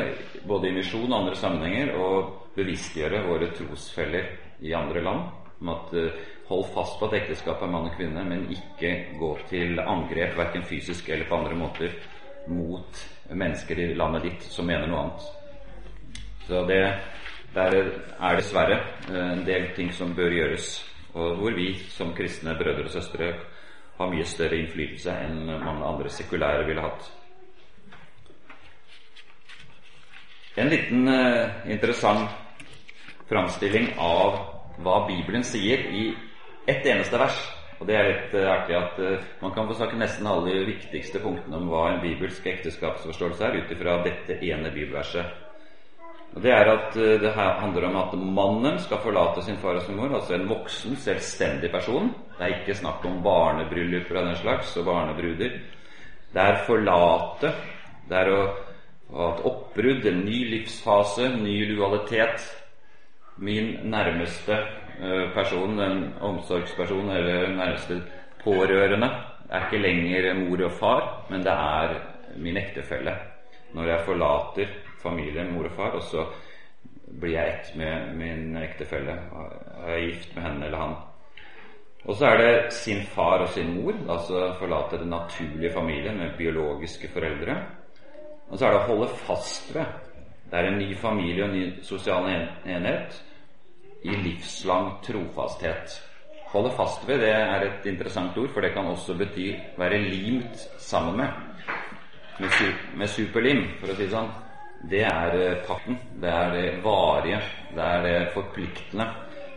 [0.46, 2.08] både i misjon og andre sammenhenger, å
[2.56, 4.30] bevisstgjøre våre trosfeller
[4.64, 5.26] i andre land
[5.60, 9.30] om at uh, hold fast på at ekteskap er mann og kvinne, men ikke gå
[9.50, 11.96] til angrep, verken fysisk eller på andre måter,
[12.46, 13.00] mot
[13.34, 15.24] mennesker i landet ditt som mener noe annet.
[16.46, 16.82] Så det
[17.56, 17.76] der
[18.20, 20.70] er dessverre uh, en del ting som bør gjøres,
[21.16, 23.32] og hvor vi som kristne brødre og søstre
[23.96, 27.06] har mye større innflytelse enn mange andre sekulære ville hatt.
[30.56, 32.28] En liten uh, interessant
[33.30, 34.36] framstilling av
[34.84, 36.10] hva Bibelen sier i
[36.68, 37.40] ett eneste vers.
[37.76, 39.00] Og det er litt uh, artig at
[39.40, 43.60] man kan få snakke nesten alle de viktigste punktene om hva en bibelsk ekteskapsforståelse er,
[43.64, 45.45] ut ifra dette ene bibelverset.
[46.36, 49.86] Og Det er at uh, det handler om at mannen skal forlate sin far og
[49.86, 52.12] sin mor, altså en voksen, selvstendig person.
[52.36, 55.56] Det er ikke snakk om barnebrylluper av den slags og barnebruder.
[56.34, 57.54] Det er forlate.
[58.08, 58.42] Det er å
[59.16, 62.44] ha et oppbrudd, en ny livsfase, ny lojalitet
[63.36, 64.56] min nærmeste
[65.00, 68.00] eh, person, en omsorgsperson eller nærmeste
[68.44, 69.10] pårørende,
[69.50, 71.96] er ikke lenger mor og far, men det er
[72.36, 73.14] min ektefelle.
[73.74, 74.72] Når jeg forlater
[75.06, 76.26] familien, mor og far, og så
[77.20, 79.18] blir jeg ett med min ektefelle,
[79.86, 80.96] Jeg er gift med henne eller han.
[82.06, 86.36] Og så er det sin far og sin mor, altså forlate den naturlige familien med
[86.38, 87.56] biologiske foreldre.
[88.48, 89.86] Og så er det å holde fast ved.
[90.50, 93.22] Det er en ny familie og en ny sosial enhet
[94.06, 95.96] i livslang trofasthet.
[96.52, 100.68] Holde fast ved det er et interessant ord, for det kan også bety være limt
[100.78, 101.26] sammen.
[102.38, 102.50] Med,
[102.94, 104.30] med superlim, for å si det sånn.
[104.90, 105.98] Det er eh, pakten.
[106.20, 107.40] Det er det varige.
[107.74, 109.08] Det er det forpliktende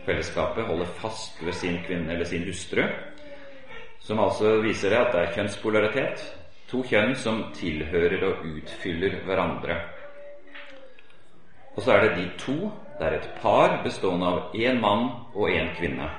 [0.06, 0.66] fellesskapet.
[0.66, 2.82] holder fast ved sin kvinne eller sin hustru.
[4.00, 6.24] Som altså viser det at det er kjønnspolaritet.
[6.70, 9.80] To kjønn som tilhører og utfyller hverandre.
[11.76, 15.48] Og så er det de to Det er et par bestående av én mann og
[15.48, 16.10] én kvinne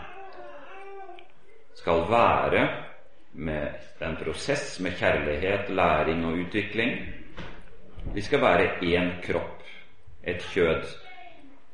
[1.81, 2.67] skal være
[3.33, 3.67] med
[4.05, 6.91] en prosess med kjærlighet, læring og utvikling.
[8.13, 9.61] De skal være én kropp,
[10.23, 10.89] et kjød.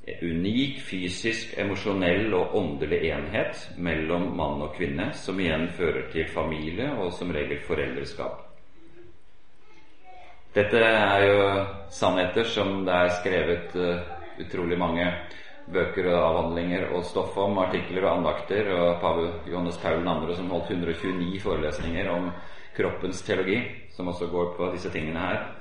[0.07, 6.29] En unik fysisk, emosjonell og åndelig enhet mellom mann og kvinne, som igjen fører til
[6.31, 8.45] familie og som regel foreldreskap.
[10.55, 11.41] Dette er jo
[11.93, 13.99] sannheter som det er skrevet uh,
[14.41, 15.09] utrolig mange
[15.73, 20.35] bøker og avhandlinger og stoff om, artikler og andakter, og pave Johannes Paul 2.
[20.39, 22.31] som holdt 129 forelesninger om
[22.77, 23.59] kroppens teologi,
[23.91, 25.56] som også går på disse tingene her.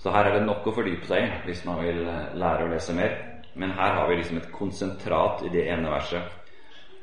[0.00, 2.72] Så her er det nok å fordype seg i hvis man vil eh, lære å
[2.72, 3.16] lese mer.
[3.60, 6.36] Men her har vi liksom et konsentrat i det ene verset.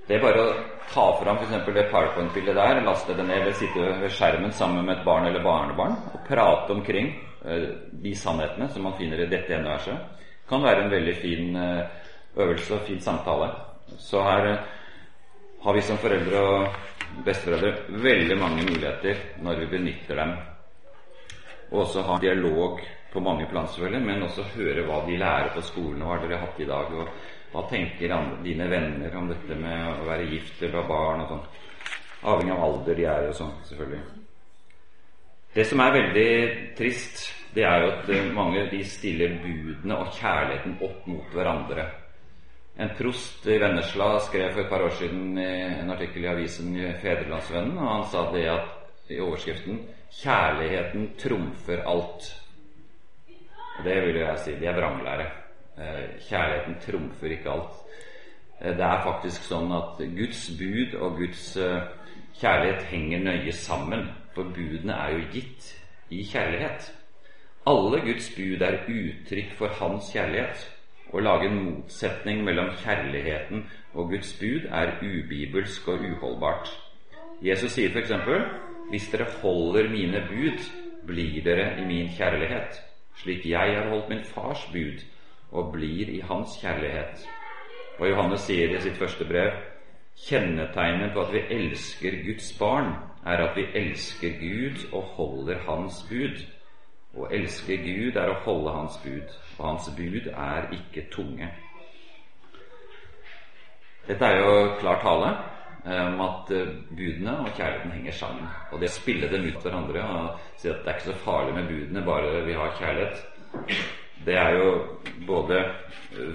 [0.07, 0.51] Det er bare å
[0.88, 1.65] ta fram f.eks.
[1.75, 5.43] det powerpoint-bildet der, laste det ned, eller sitte ved skjermen sammen med et barn eller
[5.43, 7.10] barnebarn og prate omkring
[7.43, 10.15] uh, de sannhetene som man finner i dette ene verset
[10.47, 11.86] kan være en veldig fin eh,
[12.36, 13.49] øvelse og fin samtale.
[13.99, 14.60] Så her eh,
[15.63, 16.67] har vi som foreldre og
[17.25, 20.36] besteforeldre veldig mange muligheter når vi benytter dem.
[21.71, 25.63] Og også ha dialog på mange plan, selvfølgelig, men også høre hva de lærer på
[25.65, 26.03] skolen.
[26.03, 26.93] Hva har hatt i dag?
[26.93, 27.08] Og
[27.53, 31.45] hva tenker dine venner om dette med å være gift eller ha barn og sånn?
[32.27, 34.01] Avhengig av alder de er og sånn, selvfølgelig.
[35.53, 36.32] Det som er veldig
[36.77, 37.21] trist,
[37.56, 41.88] det er jo at eh, mange de stiller budene og kjærligheten opp mot hverandre.
[42.77, 47.77] En prost i Vennesla skrev for et par år siden en artikkel i avisen Fedrelandsvennen,
[47.80, 49.80] og han sa det at i overskriften
[50.12, 52.43] 'Kjærligheten trumfer alt'.
[53.78, 54.52] Og Det vil jeg si.
[54.52, 55.26] Det er vranglære.
[55.78, 57.74] Eh, kjærligheten trumfer ikke alt.
[58.62, 61.58] Eh, det er faktisk sånn at Guds bud og Guds
[62.39, 64.08] kjærlighet henger nøye sammen.
[64.34, 65.74] For budene er jo gitt
[66.10, 66.93] i kjærlighet.
[67.67, 70.62] Alle Guds bud er uttrykk for Hans kjærlighet.
[71.13, 76.72] Å lage en motsetning mellom kjærligheten og Guds bud er ubibelsk og uholdbart.
[77.41, 78.12] Jesus sier f.eks.:
[78.89, 80.60] Hvis dere holder mine bud,
[81.08, 82.82] blir dere i min kjærlighet,
[83.15, 85.04] slik jeg har holdt min fars bud
[85.52, 87.28] og blir i hans kjærlighet.
[88.00, 89.52] Og Johannes sier i sitt første brev
[90.28, 92.93] kjennetegnet på at vi elsker Guds barn,
[93.26, 96.39] er at vi elsker Gud og holder Hans bud.
[97.17, 101.50] Å elske Gud er å holde Hans bud, og Hans bud er ikke tunge.
[104.08, 105.32] Dette er jo klar tale
[105.88, 108.50] om at eh, budene og kjærligheten henger sammen.
[108.71, 111.56] Og det å spille dem ut hverandre og si at det er ikke så farlig
[111.56, 113.23] med budene, bare vi har kjærlighet,
[114.28, 114.71] det er jo
[115.28, 115.62] både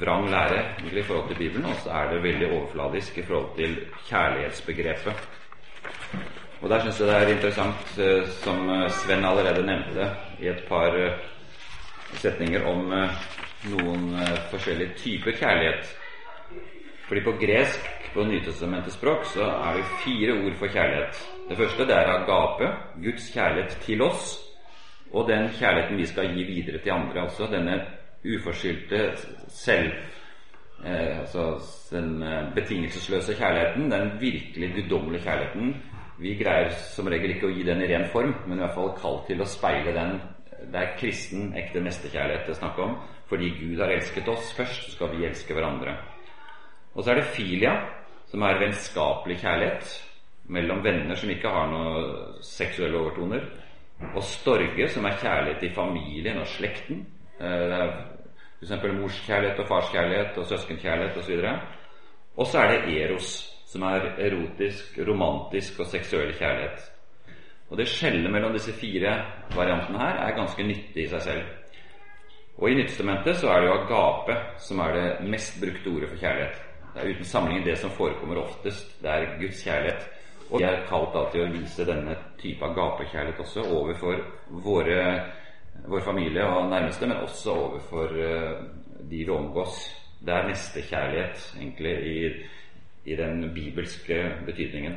[0.00, 0.62] vrang lære
[0.92, 3.76] i forhold til Bibelen, og så er det veldig overfladisk i forhold til
[4.08, 5.28] kjærlighetsbegrepet.
[6.62, 10.10] Og Der syns jeg det er interessant, eh, som eh, Sven allerede nevnte
[10.40, 11.18] i et par eh,
[12.14, 12.92] setninger, om
[13.72, 14.04] noen
[14.50, 15.90] forskjellige typer kjærlighet.
[17.08, 21.20] Fordi på gresk, på Nytestamentets språk, så er det fire ord for kjærlighet.
[21.48, 22.72] Det første det er agape,
[23.04, 24.38] Guds kjærlighet til oss,
[25.12, 27.22] og den kjærligheten vi skal gi videre til andre.
[27.22, 27.80] Altså denne
[28.22, 29.00] uforskyldte
[29.48, 29.92] selv
[30.86, 31.46] eh, altså
[31.90, 35.74] den betingelsesløse kjærligheten, den virkelig guddommelige kjærligheten
[36.22, 38.92] vi greier som regel ikke å gi den i ren form, men i hvert fall
[38.98, 40.20] kalt til å speile den.
[40.70, 42.94] Det er kristen, ekte nestekjærlighet det er snakk om.
[43.30, 45.96] Fordi Gud har elsket oss først, så skal vi elske hverandre.
[46.92, 47.72] Og så er det filia,
[48.32, 49.90] som er vennskapelig kjærlighet
[50.52, 53.44] mellom venner som ikke har noen seksuelle overtoner.
[54.16, 57.04] Og storge, som er kjærlighet i familien og slekten.
[57.38, 57.92] Eh, det er
[58.62, 58.72] f.eks.
[58.96, 61.44] morskjærlighet og farskjærlighet og søskenkjærlighet osv.
[62.36, 63.30] Og så er det eros,
[63.68, 66.88] som er erotisk, romantisk og seksuell kjærlighet.
[67.70, 69.14] Og Det skjellet mellom disse fire
[69.54, 71.46] variantene her er ganske nyttig i seg selv.
[72.58, 76.20] Og I Nyttestamentet så er det jo agape som er det mest brukte ordet for
[76.20, 76.71] kjærlighet.
[76.92, 79.02] Det er uten sammenligning det som forekommer oftest.
[79.02, 80.08] Det er Guds kjærlighet.
[80.50, 84.20] Og vi er kalt da til å vise denne type gapekjærlighet også overfor
[84.64, 84.98] våre,
[85.88, 88.64] vår familie og nærmeste, men også overfor uh,
[89.10, 89.86] de vi omgås.
[90.20, 92.18] Det er nestekjærlighet egentlig i
[93.04, 94.92] i den bibelske betydningen.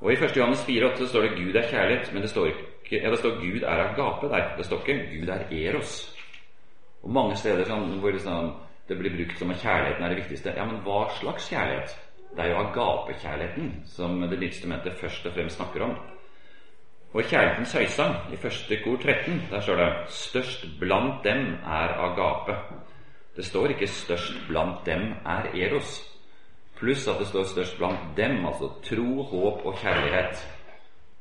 [0.00, 0.36] Og I 1.
[0.36, 3.62] Johannes 4,8 står det 'Gud er kjærlighet', men det står ikke ja, det står 'Gud
[3.62, 4.56] er agape' der.
[4.56, 6.20] Det står ikke 'Gud er eros'.
[7.02, 8.52] Og Mange steder sånn, hvor det, sånn,
[8.88, 10.54] det blir brukt som at kjærligheten er det viktigste.
[10.56, 11.94] Ja, men hva slags kjærlighet?
[12.34, 15.96] Det er jo agapekjærligheten som Det nye mente først og fremst snakker om.
[17.14, 21.88] Og i Kjærlighetens høysang, i første kor 13, der står det 'Størst blant dem er
[22.08, 22.74] agape'.
[23.36, 26.14] Det står ikke 'størst blant dem er eros'
[26.76, 30.42] pluss at det står størst blant dem, altså tro, håp og kjærlighet.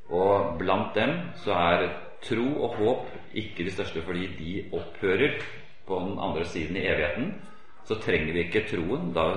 [0.10, 1.90] Og blant dem så er
[2.24, 5.40] tro og håp ikke de største fordi de opphører
[5.88, 7.34] på den andre siden i evigheten.
[7.94, 9.12] Så trenger vi ikke troen.
[9.14, 9.28] Da,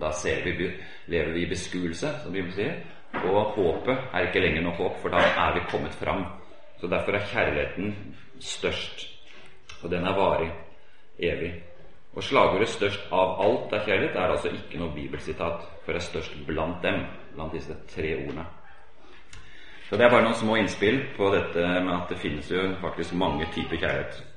[0.00, 0.12] da
[0.44, 0.70] vi,
[1.06, 2.78] lever vi i beskuelse, som Bibelen sier.
[3.24, 6.24] Og håpet er ikke lenger noe håp, for da er vi kommet fram.
[6.80, 7.92] Så derfor er kjærligheten
[8.40, 9.06] størst.
[9.82, 10.50] Og den er varig,
[11.18, 11.52] evig.
[12.12, 16.10] Og slagordet 'størst av alt er kjærlighet' er altså ikke noe bibelsitat, for det er
[16.10, 18.44] størst blant dem, blant disse tre ordene.
[19.88, 23.14] Så det er bare noen små innspill på dette med at det finnes jo faktisk
[23.14, 24.31] mange typer kjærlighet.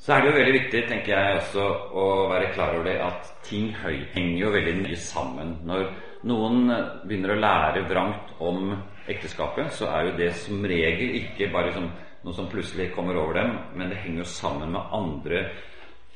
[0.00, 3.32] Så er det jo veldig viktig, tenker jeg også, å være klar over det at
[3.44, 5.58] ting henger jo veldig mye sammen.
[5.68, 5.90] Når
[6.30, 6.70] noen
[7.04, 8.72] begynner å lære vrangt om
[9.10, 11.90] ekteskapet, så er jo det som regel ikke bare liksom
[12.24, 15.44] noe som plutselig kommer over dem, men det henger jo sammen med andre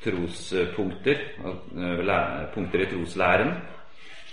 [0.03, 3.53] trospunkter, eh, punkter i troslæren,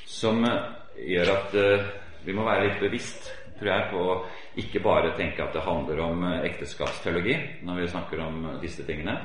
[0.06, 0.64] som eh,
[1.12, 1.86] gjør at eh,
[2.24, 4.18] vi må være litt bevisst, tror jeg, på å
[4.60, 9.16] ikke bare tenke at det handler om ekteskapsteologi når vi snakker om disse tingene.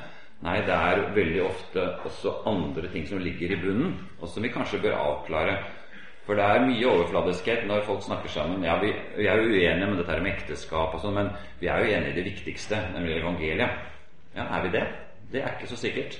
[0.46, 4.54] Nei, det er veldig ofte også andre ting som ligger i bunnen, og som vi
[4.54, 5.58] kanskje bør avklare.
[6.28, 8.66] For det er mye overfladiskhet når folk snakker sammen.
[8.68, 11.72] Ja, vi, vi er jo uenige med dette her med ekteskap og sånn, men vi
[11.72, 13.86] er jo enige i det viktigste, nemlig evangeliet.
[14.36, 14.84] Ja, er vi det?
[15.32, 16.20] Det er ikke så sikkert.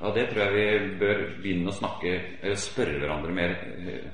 [0.00, 4.08] Og det tror jeg vi bør begynne å snakke eller spørre hverandre mer eh,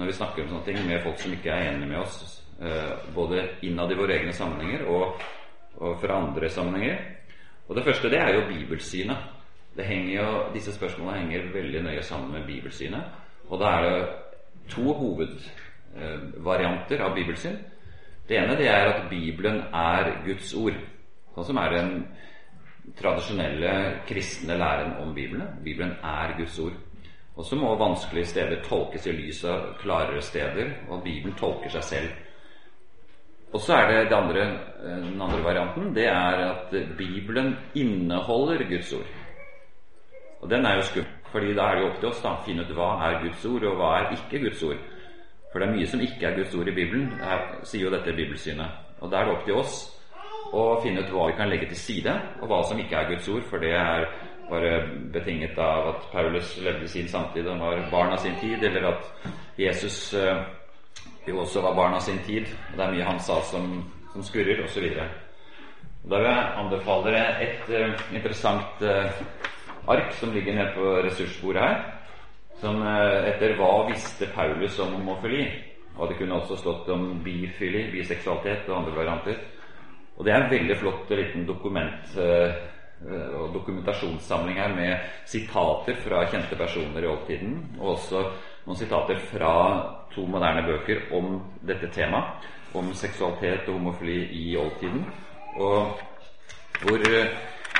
[0.00, 2.92] når vi snakker om sånne ting, med folk som ikke er enige med oss, eh,
[3.14, 5.22] både innad i våre egne sammenhenger og,
[5.78, 7.04] og fra andre sammenhenger.
[7.70, 9.16] Og Det første det er jo bibelsynet.
[9.76, 13.02] Det jo, disse spørsmålene henger veldig nøye sammen med bibelsynet.
[13.48, 14.08] Og da er det
[14.68, 17.56] to hovedvarianter av bibelsyn.
[18.28, 20.74] Det ene det er at Bibelen er Guds ord,
[21.34, 22.06] sånn som er den
[22.98, 25.46] tradisjonelle kristne læren om Bibelen.
[25.64, 26.72] Bibelen er Guds ord.
[27.36, 31.84] Og så må vanskelige steder tolkes i lys av klarere steder, og Bibelen tolker seg
[31.84, 32.08] selv.
[33.52, 34.42] Og så er det, det andre,
[34.84, 35.94] eh, den andre varianten.
[35.94, 39.10] Det er at Bibelen inneholder Guds ord.
[40.40, 42.64] Og den er jo skummel, fordi da er det jo opp til oss å finne
[42.64, 44.78] ut hva er Guds ord, og hva er ikke Guds ord.
[45.52, 48.14] For det er mye som ikke er Guds ord i Bibelen, her sier jo dette
[48.16, 48.78] bibelsynet.
[49.00, 49.76] Og da er det opp til oss
[50.54, 53.28] å finne ut hva vi kan legge til side, og hva som ikke er Guds
[53.28, 54.06] ord, for det er
[54.50, 54.72] bare
[55.12, 59.28] betinget av at Paulus levde sin samtid og var barn av sin tid, eller at
[59.58, 60.42] Jesus uh,
[61.26, 63.72] jo også var barn av sin tid, og det er mye han sa som,
[64.12, 64.86] som skurrer, osv.
[66.10, 69.10] Da vil jeg anbefale et uh, interessant uh,
[69.90, 71.82] ark som ligger nede på ressursbordet her,
[72.60, 78.68] som etter 'Hva visste Paulus om homofili?' Og det kunne også stått om bifili, biseksualitet
[78.68, 79.40] og andre varianter.
[80.16, 82.54] Og det er en veldig flott liten dokument eh,
[83.40, 88.24] og dokumentasjonssamling her med sitater fra kjente personer i oldtiden, og også
[88.66, 89.52] noen sitater fra
[90.14, 95.02] to moderne bøker om dette temaet, om seksualitet og homofili i oldtiden,
[95.58, 95.98] og
[96.82, 97.32] hvor eh,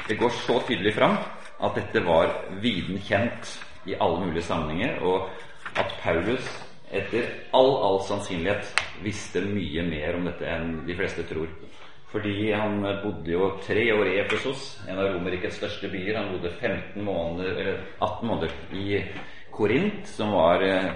[0.08, 1.16] det går så tydelig fram
[1.60, 3.54] at dette var viden kjent
[3.86, 5.30] i alle mulige sammenhenger, og
[5.78, 6.48] at Paulus
[6.90, 8.72] etter all, all sannsynlighet
[9.04, 11.48] visste mye mer om dette enn de fleste tror.
[12.10, 16.16] Fordi han bodde jo tre år i Efesos, en av Romerrikets største byer.
[16.18, 18.98] Han bodde 15 måneder, eller 18 måneder i
[19.60, 20.86] Korint, som var eh,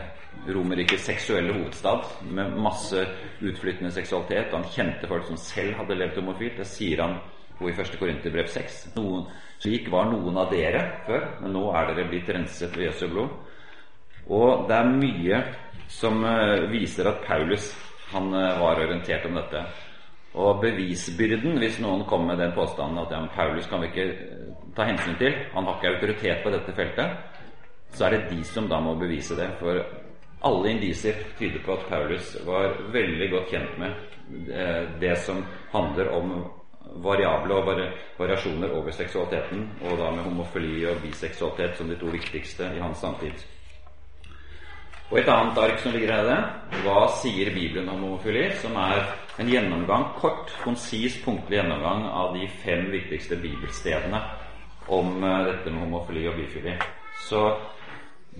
[0.48, 3.03] Romerrikets seksuelle hovedstad, med masse
[3.44, 4.55] utflyttende seksualitet.
[4.57, 6.57] Han kjente folk som selv hadde levd homofilt.
[6.62, 7.18] Det sier han
[7.61, 7.98] i 1.
[8.00, 8.79] Korinterbrev 6.
[8.96, 9.27] Noen,
[9.61, 13.37] slik var noen av dere før, men nå er dere blitt renset ved Jesu blod.
[14.33, 15.42] Og det er mye
[15.92, 17.68] som uh, viser at Paulus
[18.14, 19.61] han uh, var orientert om dette.
[20.40, 24.48] Og bevisbyrden, hvis noen kommer med den påstanden at ja, Paulus kan vi ikke eh,
[24.74, 27.33] ta hensyn til, han har ikke autoritet på dette feltet,
[27.94, 29.48] så er det de som da må bevise det.
[29.61, 29.80] For
[30.44, 33.94] alle indisier tyder på at Paulus var veldig godt kjent med
[35.00, 36.37] det, eh, som handler om
[37.04, 37.66] variable og
[38.18, 42.98] variasjoner over seksualiteten, og da med homofili og biseksualitet som de to viktigste i hans
[42.98, 43.44] samtid.
[45.11, 46.46] Og et annet ark som ligger her,
[46.85, 48.48] hva sier Bibelen om homofili?
[48.61, 49.04] Som er
[49.38, 54.20] en gjennomgang, kort, konsis, punktlig gjennomgang av de fem viktigste bibelstedene
[54.88, 56.76] om uh, dette med homofili og bifili.
[57.28, 57.44] Så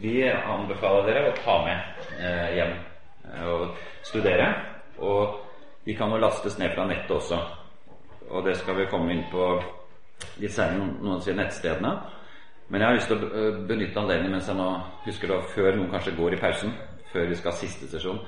[0.03, 1.79] vi anbefaler dere å ta med
[2.19, 2.75] uh, hjem
[3.31, 3.63] uh, og
[4.07, 4.49] studere.
[4.99, 5.45] Og
[5.85, 7.39] de kan jo lastes ned fra nettet også.
[8.31, 9.63] Og det skal vi komme inn på
[10.41, 11.93] litt senere, noen av nettstedene.
[12.69, 14.69] Men jeg har lyst til å eh, benytte anledningen mens jeg nå
[15.05, 16.71] husker det før noen kanskje går i pausen,
[17.13, 18.21] før vi skal ha siste sesjon.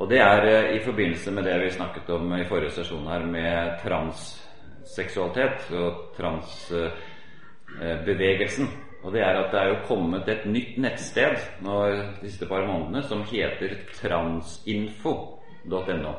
[0.00, 3.22] Og det er eh, i forbindelse med det vi snakket om i forrige sesjon her,
[3.28, 8.66] med transseksualitet og transbevegelsen.
[9.00, 11.76] Og det er at det er jo kommet et nytt nettsted nå
[12.20, 16.14] de siste par månedene som heter transinfo.no.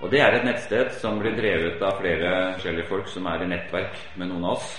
[0.00, 3.50] Og det er et nettsted som blir drevet av flere forskjellige folk som er i
[3.50, 4.78] nettverk med noen av oss.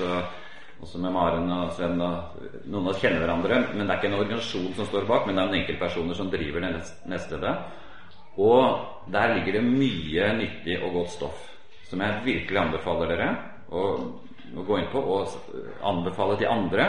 [0.81, 4.09] også med Maren og Sven og Noen av oss kjenner hverandre, men det er ikke
[4.09, 6.73] en organisasjon som står bak, men det er noen enkeltpersoner som driver det
[7.05, 7.55] nettstedet.
[8.41, 11.47] Og der ligger det mye nyttig og godt stoff
[11.91, 13.31] som jeg virkelig anbefaler dere
[13.67, 13.81] å,
[14.51, 15.31] gå inn på og
[15.87, 16.87] anbefale til andre.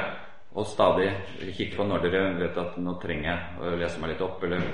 [0.52, 1.08] Og stadig
[1.56, 4.66] kikke på når dere vet at nå trenger jeg å lese meg litt opp, eller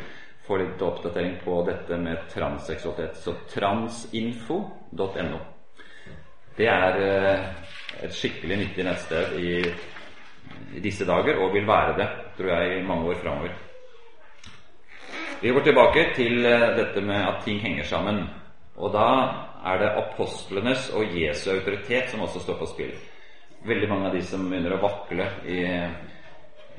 [0.49, 3.21] få litt oppdatering på dette med transseksualitet.
[3.21, 5.39] Så transinfo.no.
[6.59, 7.45] Det er eh,
[8.03, 9.53] et skikkelig nyttig nettsted i,
[10.83, 12.07] disse dager, og vil være det,
[12.37, 13.53] tror jeg, i mange år framover.
[15.39, 18.25] Vi går tilbake til eh, dette med at ting henger sammen.
[18.79, 19.07] Og da
[19.69, 22.93] er det apostlenes og Jesu autoritet som også står på spill.
[23.69, 25.63] Veldig mange av de som begynner å vakle i,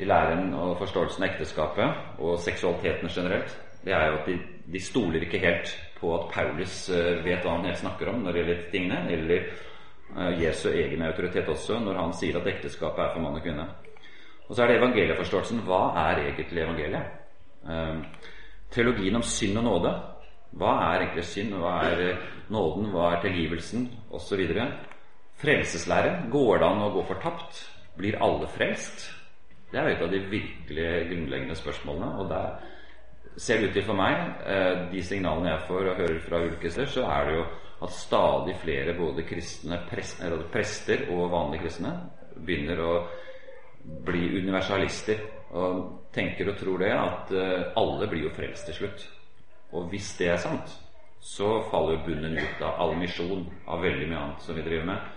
[0.01, 4.37] i læren og forståelsen av ekteskapet og seksualiteten generelt, det er jo at de,
[4.73, 8.33] de stoler ikke helt på at Paulus eh, vet hva han helt snakker om når
[8.33, 9.45] det gjelder tingene, eller
[10.15, 13.67] uh, Jesu egen autoritet også når han sier at ekteskapet er for mann og kvinne.
[14.47, 15.63] Og så er det evangelieforståelsen.
[15.67, 17.17] Hva er egentlig evangeliet?
[17.67, 17.99] Uh,
[18.73, 19.93] teologien om synd og nåde.
[20.59, 21.53] Hva er egentlig synd?
[21.59, 22.89] Hva er nåden?
[22.95, 23.89] Hva er tilgivelsen?
[24.15, 24.47] Osv.
[25.39, 26.25] Frelseslære.
[26.31, 27.63] Går det an å gå fortapt?
[27.99, 29.07] Blir alle frelst?
[29.71, 32.11] Det er jo et av de virkelig grunnleggende spørsmålene.
[32.19, 34.15] Og der ser det ut til for meg,
[34.45, 37.45] eh, de signalene jeg får og hører fra ulike så er det jo
[37.81, 39.79] at stadig flere både kristne
[40.51, 41.93] prester og vanlige kristne
[42.35, 42.93] begynner å
[44.05, 45.21] bli universalister
[45.55, 49.07] og tenker og tror det at eh, alle blir jo frelst til slutt.
[49.71, 50.75] Og hvis det er sant,
[51.19, 54.91] så faller jo bunnen ut av all misjon, av veldig mye annet som vi driver
[54.91, 55.07] med.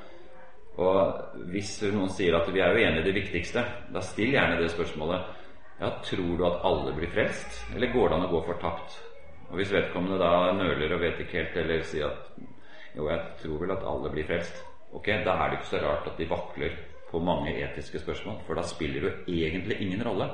[0.81, 4.61] Og hvis noen sier at vi er jo enige i det viktigste, da still gjerne
[4.61, 5.39] det spørsmålet.
[5.83, 8.97] Ja, tror du at alle blir frelst, eller går det an å gå fortapt?
[9.51, 12.31] Og hvis vedkommende da nøler og vet ikke helt, eller sier at
[12.97, 14.63] jo, jeg tror vel at alle blir frelst,
[14.95, 16.79] ok, da er det ikke så rart at de vakler
[17.11, 20.31] på mange etiske spørsmål, for da spiller det jo egentlig ingen rolle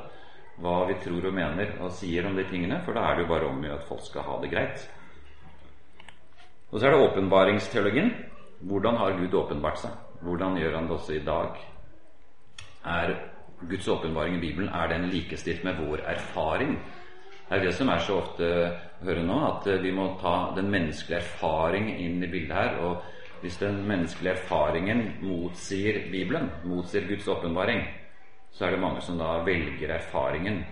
[0.58, 3.30] hva vi tror og mener og sier om de tingene, for da er det jo
[3.30, 4.86] bare om at folk skal ha det greit.
[6.70, 8.10] Og så er det åpenbaringsteologien.
[8.60, 9.90] Hvordan har Gud åpenbart seg?
[10.22, 11.58] Hvordan gjør han det også i dag?
[12.84, 13.12] Er
[13.60, 16.78] Guds åpenbaring i Bibelen er den likestilt med vår erfaring?
[17.48, 18.48] Det er det som er så ofte
[19.02, 22.78] hører nå, at vi må ta den menneskelige erfaring inn i bildet her.
[22.78, 23.02] og
[23.40, 27.84] hvis den menneskelige erfaringen motsier Bibelen, motsier Guds åpenbaring,
[28.50, 30.64] så er det mange som da velger erfaringen.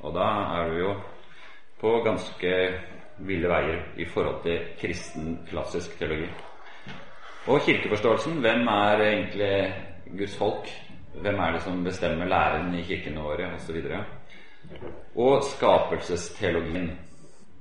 [0.00, 0.26] Og da
[0.58, 0.94] er du jo
[1.80, 2.52] på ganske
[3.18, 6.26] ville veier i forhold til kristen, klassisk teologi.
[7.48, 9.74] Og kirkeforståelsen hvem er egentlig
[10.18, 10.66] Guds folk?
[11.22, 13.76] Hvem er det som bestemmer læren i kirkene våre, osv.?
[15.16, 16.90] Og, og skapelsesteologien.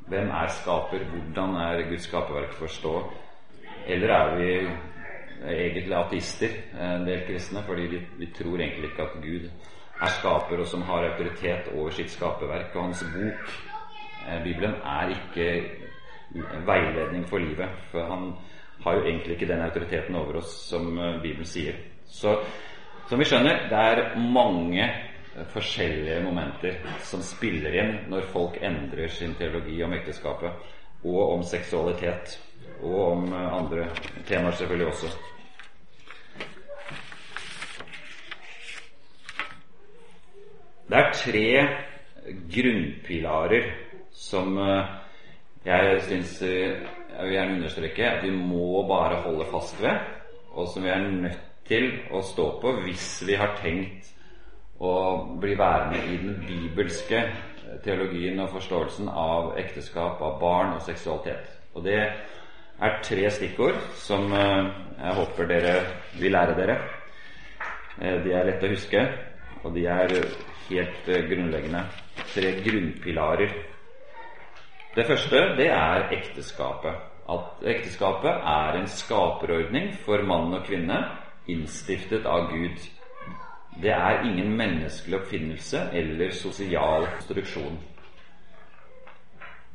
[0.08, 1.06] Hvem er skaper?
[1.14, 2.92] Hvordan er Guds skaperverk forstå?
[3.88, 4.50] Eller er vi
[5.54, 9.50] egentlig ateister, en del kristne, fordi vi, vi, tror egentlig ikke at Gud
[10.02, 12.76] er skaper og som har autoritet over sitt skaperverk.
[12.76, 13.56] Og hans bok,
[14.28, 15.64] eh, Bibelen, er ikke
[16.68, 17.70] veiledning for livet.
[17.92, 18.34] For han
[18.88, 21.78] har jo egentlig ikke den autoriteten over oss som eh, Bibelen sier.
[22.08, 22.40] Så
[23.08, 24.88] som vi skjønner, det er mange
[25.54, 32.40] forskjellige momenter som spiller inn når folk endrer sin teologi om ekteskapet og om seksualitet
[32.82, 33.90] og om eh, andre
[34.28, 35.12] temaer selvfølgelig også.
[40.88, 41.48] Det er tre
[42.56, 43.72] grunnpilarer
[44.12, 44.96] som eh,
[45.66, 46.78] jeg syns eh,
[47.18, 49.98] jeg vil gjerne understreke at vi må bare holde fast ved,
[50.54, 54.14] og som vi er nødt til å stå på hvis vi har tenkt
[54.80, 54.94] å
[55.42, 57.24] bli værende i den bibelske
[57.84, 61.50] teologien og forståelsen av ekteskap, av barn og seksualitet.
[61.76, 65.74] Og det er tre stikkord som eh, jeg håper dere
[66.20, 66.78] vil lære dere.
[68.02, 69.08] Eh, de er lette å huske,
[69.64, 70.14] og de er
[70.70, 71.84] helt eh, grunnleggende.
[72.34, 73.58] Tre grunnpilarer.
[74.98, 76.96] Det første det er ekteskapet.
[77.30, 80.98] At ekteskapet er en skaperordning for mann og kvinne
[81.46, 82.80] innstiftet av Gud.
[83.78, 87.78] Det er ingen menneskelig oppfinnelse eller sosial konstruksjon.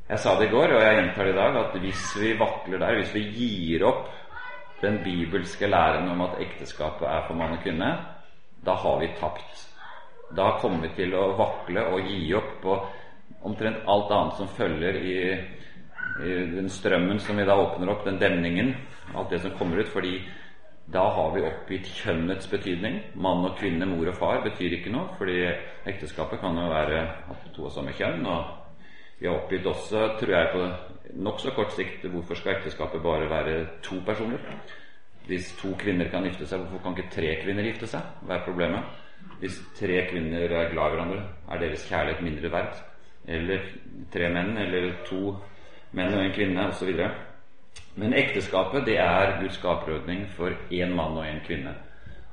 [0.09, 2.83] Jeg sa det i går, og jeg gjentar det i dag, at hvis vi vakler
[2.83, 4.09] der, hvis vi gir opp
[4.83, 7.93] den bibelske læren om at ekteskapet er for mann og kvinne,
[8.67, 9.69] da har vi tapt.
[10.35, 12.81] Da kommer vi til å vakle og gi opp på
[13.47, 15.17] omtrent alt annet som følger i,
[16.23, 18.75] i den strømmen som vi da åpner opp, den demningen,
[19.15, 19.89] alt det som kommer ut.
[19.89, 20.21] fordi
[20.93, 22.99] da har vi oppgitt kjønnets betydning.
[23.15, 25.39] Mann og kvinne, mor og far betyr ikke noe, fordi
[25.89, 27.05] ekteskapet kan jo være
[27.55, 28.27] to av samme kjønn.
[28.27, 28.59] og
[29.23, 30.63] vi har oppgitt også, tror jeg, på
[31.23, 34.43] nokså kort sikt hvorfor skal ekteskapet bare være to personer?
[35.29, 38.03] Hvis to kvinner kan gifte seg, hvorfor kan ikke tre kvinner gifte seg?
[38.27, 38.97] Hva er problemet?
[39.39, 42.83] Hvis tre kvinner er glad i hverandre, er deres kjærlighet mindre verdt?
[43.29, 43.67] Eller
[44.13, 45.37] tre menn, eller to
[45.93, 46.91] menn og en kvinne, osv.
[47.95, 51.75] Men ekteskapet det er Guds skaperordning for én mann og én kvinne.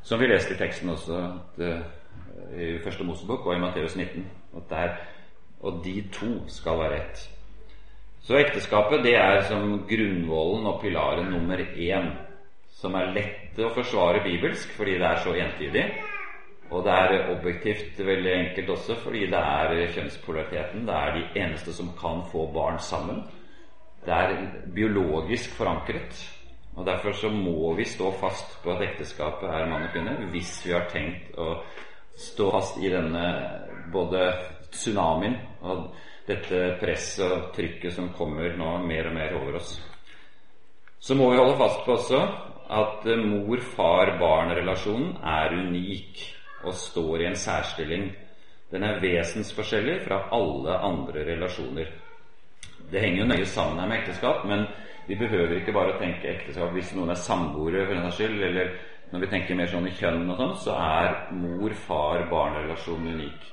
[0.01, 4.25] Som vi leste i teksten også at, uh, i Første Mosebok og i Matteus 19.
[4.57, 4.95] At der,
[5.59, 7.29] og de to skal være ett.
[8.21, 12.11] Så ekteskapet det er som grunnvollen og pilaren nummer én,
[12.69, 15.85] som er lett å forsvare bibelsk fordi det er så entydig.
[16.69, 20.85] Og det er objektivt veldig enkelt også fordi det er kjønnspolariteten.
[20.85, 23.23] Det er de eneste som kan få barn sammen.
[24.05, 24.35] Det er
[24.75, 26.35] biologisk forankret.
[26.75, 30.65] Og Derfor så må vi stå fast på at ekteskapet er mann og kvinne hvis
[30.65, 31.63] vi har tenkt å
[32.15, 33.25] stå fast i denne
[33.91, 34.33] både
[34.71, 35.89] tsunamien og
[36.29, 39.81] dette presset og trykket som kommer nå mer og mer over oss.
[40.99, 42.19] Så må vi holde fast på også
[42.69, 48.09] at mor-far-barn-relasjonen er unik og står i en særstilling.
[48.71, 51.89] Den er vesensforskjellig fra alle andre relasjoner.
[52.91, 54.65] Det henger jo nøye sammen her med ekteskap, men
[55.07, 58.73] vi behøver ikke bare å tenke ekteskap hvis noen er samboere, for den skyld, eller
[59.11, 63.47] når vi tenker mer sånn i kjønn og sånn, så er mor-far-barn-relasjonen unik.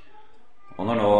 [0.76, 1.12] Og når nå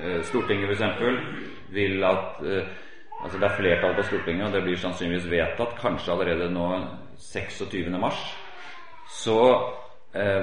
[0.00, 1.70] eh, Stortinget f.eks.
[1.72, 2.80] vil at eh,
[3.24, 6.66] Altså det er flertall på Stortinget, og det blir sannsynligvis vedtatt kanskje allerede nå
[7.16, 7.86] 26.
[7.96, 8.18] mars,
[9.08, 9.38] så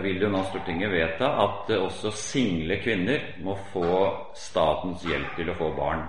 [0.03, 3.86] vil jo nå Stortinget vedta at eh, også single kvinner må få
[4.36, 6.03] statens hjelp til å få barn.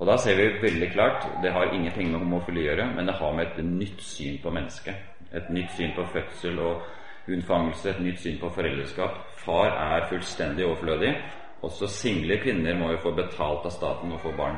[0.00, 3.16] Og da ser vi veldig klart det har ingenting med homofili å gjøre, men det
[3.18, 5.10] har med et nytt syn på mennesket.
[5.36, 9.20] Et nytt syn på fødsel og unnfangelse, et nytt syn på foreldreskap.
[9.44, 11.12] Far er fullstendig overflødig.
[11.64, 14.56] Også single kvinner må jo få betalt av staten å få barn.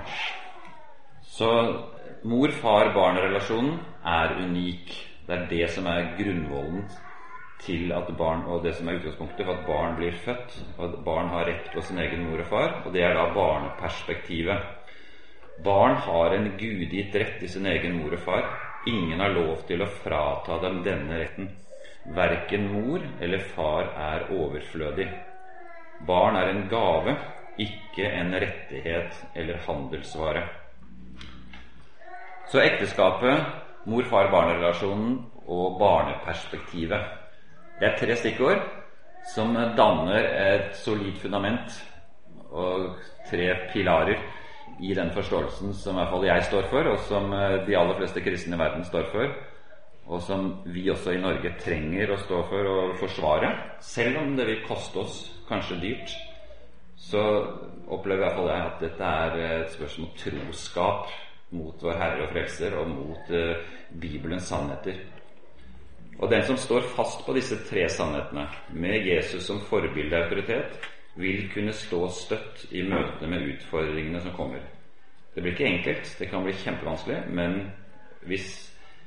[1.27, 1.51] Så
[2.27, 4.95] mor-far-barn-relasjonen er unik.
[5.27, 6.87] Det er det som er grunnvollen
[7.65, 10.57] til at barn, og det som er utgangspunktet for at barn blir født.
[10.79, 12.75] Og at barn har rett på sin egen mor og far.
[12.85, 14.59] Og det er da barneperspektivet.
[15.65, 18.51] Barn har en gudgitt rett i sin egen mor og far.
[18.87, 21.49] Ingen har lov til å frata dem denne retten.
[22.15, 25.09] Verken mor eller far er overflødig.
[26.07, 27.17] Barn er en gave,
[27.59, 30.45] ikke en rettighet eller handelsvare.
[32.47, 33.49] Så ekteskapet,
[33.91, 37.26] mor-far-barn-relasjonen og barneperspektivet.
[37.77, 38.63] Det er tre stikkord
[39.35, 41.75] som danner et solid fundament
[42.49, 42.95] og
[43.29, 44.23] tre pilarer
[44.81, 47.99] i den forståelsen som i hvert fall jeg står for, og som eh, de aller
[47.99, 49.35] fleste kristne i verden står for,
[50.07, 53.51] og som vi også i Norge trenger å stå for og forsvare,
[53.83, 55.19] selv om det vil koste oss
[55.49, 56.15] kanskje dyrt,
[56.97, 57.23] så
[57.93, 61.11] opplever i hvert fall jeg at dette er et spørsmål om troskap
[61.57, 63.59] mot vår Herre og Frelser og mot uh,
[64.01, 64.97] Bibelens sannheter.
[66.17, 70.79] Og den som står fast på disse tre sannhetene, med Jesus som forbildeautoritet,
[71.17, 74.65] vil kunne stå støtt i møte med utfordringene som kommer.
[75.35, 77.59] Det blir ikke enkelt, det kan bli kjempevanskelig, men
[78.29, 78.49] hvis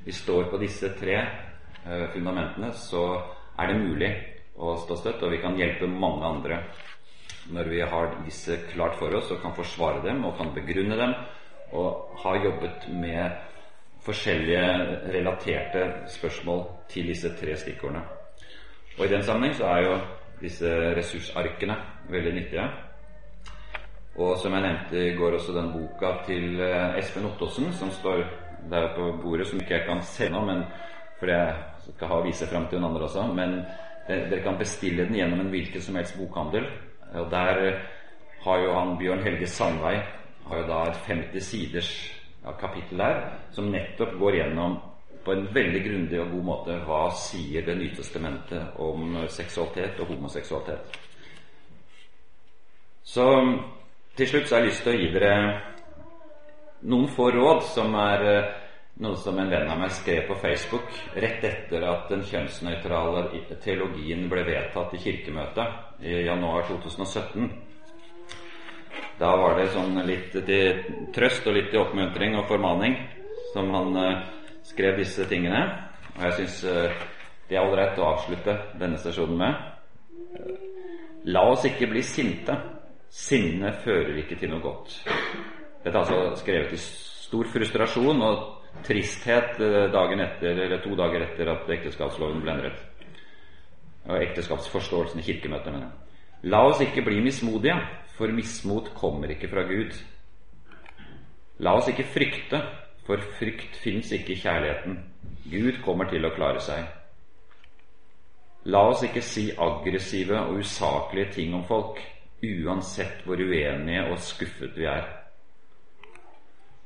[0.04, 3.04] vi står på disse tre eh, fundamentene, så
[3.58, 4.10] er det mulig
[4.60, 6.62] å stå støtt, og vi kan hjelpe mange andre
[7.50, 11.14] når vi har disse klart for oss og kan forsvare dem og kan begrunne dem
[11.76, 13.38] og har jobbet med
[14.04, 14.62] forskjellige
[15.14, 18.02] relaterte spørsmål til disse tre stikkordene.
[18.98, 19.98] Og I den sammenheng så er jo
[20.40, 21.76] disse ressursarkene
[22.10, 22.68] veldig nyttige.
[24.16, 28.24] Og som jeg nevnte går, også den boka til eh, Espen Ottosen som står
[28.70, 30.64] der på bordet, som ikke jeg kan se nå, men
[31.18, 31.54] fordi jeg
[31.94, 33.26] skal ha vise fram til noen andre også.
[33.36, 33.60] Men
[34.08, 36.66] dere kan bestille den gjennom en hvilken som helst bokhandel.
[37.14, 37.60] Og der
[38.44, 40.00] har jo han Bjørn Helge Sandvei
[40.46, 41.90] har jo da et 50 siders
[42.44, 43.20] ja, kapittel der
[43.54, 44.78] som nettopp går gjennom
[45.24, 50.14] på en veldig grundig og god måte hva sier Det nye testamentet om seksualitet og
[50.14, 50.96] homoseksualitet.
[53.04, 53.26] Så
[54.16, 55.34] til slutt så har jeg lyst til å gi dere
[56.90, 58.50] noen få råd som er eh,
[59.04, 63.26] noe som en venn av meg skrev på Facebook rett etter at den kjønnsnøytrale
[63.64, 67.50] teologien ble vedtatt i Kirkemøtet i januar 2017.
[69.20, 70.78] Da var det sånn litt til
[71.12, 72.94] trøst og litt til oppmuntring og formaning
[73.52, 74.22] som han uh,
[74.64, 75.60] skrev disse tingene.
[76.14, 77.02] Og jeg syns uh,
[77.50, 79.60] det er ålreit å avslutte denne stasjonen med.
[80.38, 80.56] Uh,
[81.36, 82.56] la oss ikke bli sinte.
[83.10, 85.00] Sinne fører ikke til noe godt.
[85.82, 88.44] Dette er altså skrevet i stor frustrasjon og
[88.86, 89.58] tristhet
[89.90, 92.84] dagen etter, eller to dager etter at ekteskapsloven ble endret.
[94.06, 96.52] Og ekteskapsforståelsen i Kirkemøtet, mener jeg.
[96.54, 97.74] La oss ikke bli mismodige,
[98.20, 99.96] for mismot kommer ikke fra Gud.
[101.64, 102.62] La oss ikke frykte,
[103.10, 104.98] For frykt fins ikke i kjærligheten.
[105.50, 106.84] Gud kommer til å klare seg.
[108.70, 111.98] La oss ikke si aggressive og usaklige ting om folk,
[112.44, 115.08] uansett hvor uenige og skuffet vi er.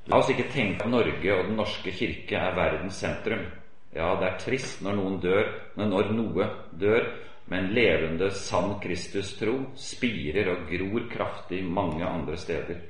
[0.08, 3.44] La oss ikke tenke at Norge og Den norske kirke er verdens sentrum.
[3.92, 7.10] Ja, det er trist når noen dør, men når noe dør,
[7.50, 12.80] men levende, sann Kristus-tro spirer og gror kraftig mange andre steder.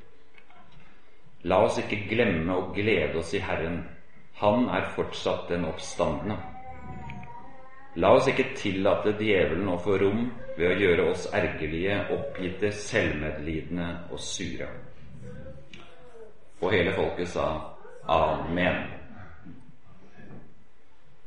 [1.45, 3.83] La oss ikke glemme å glede oss i Herren.
[4.41, 6.39] Han er fortsatt den oppstandende.
[8.01, 10.25] La oss ikke tillate djevelen å få rom
[10.57, 14.71] ved å gjøre oss ergerlige, oppgitte, selvmedlidende og sure.
[16.63, 17.49] Og hele folket sa
[18.11, 18.94] amen.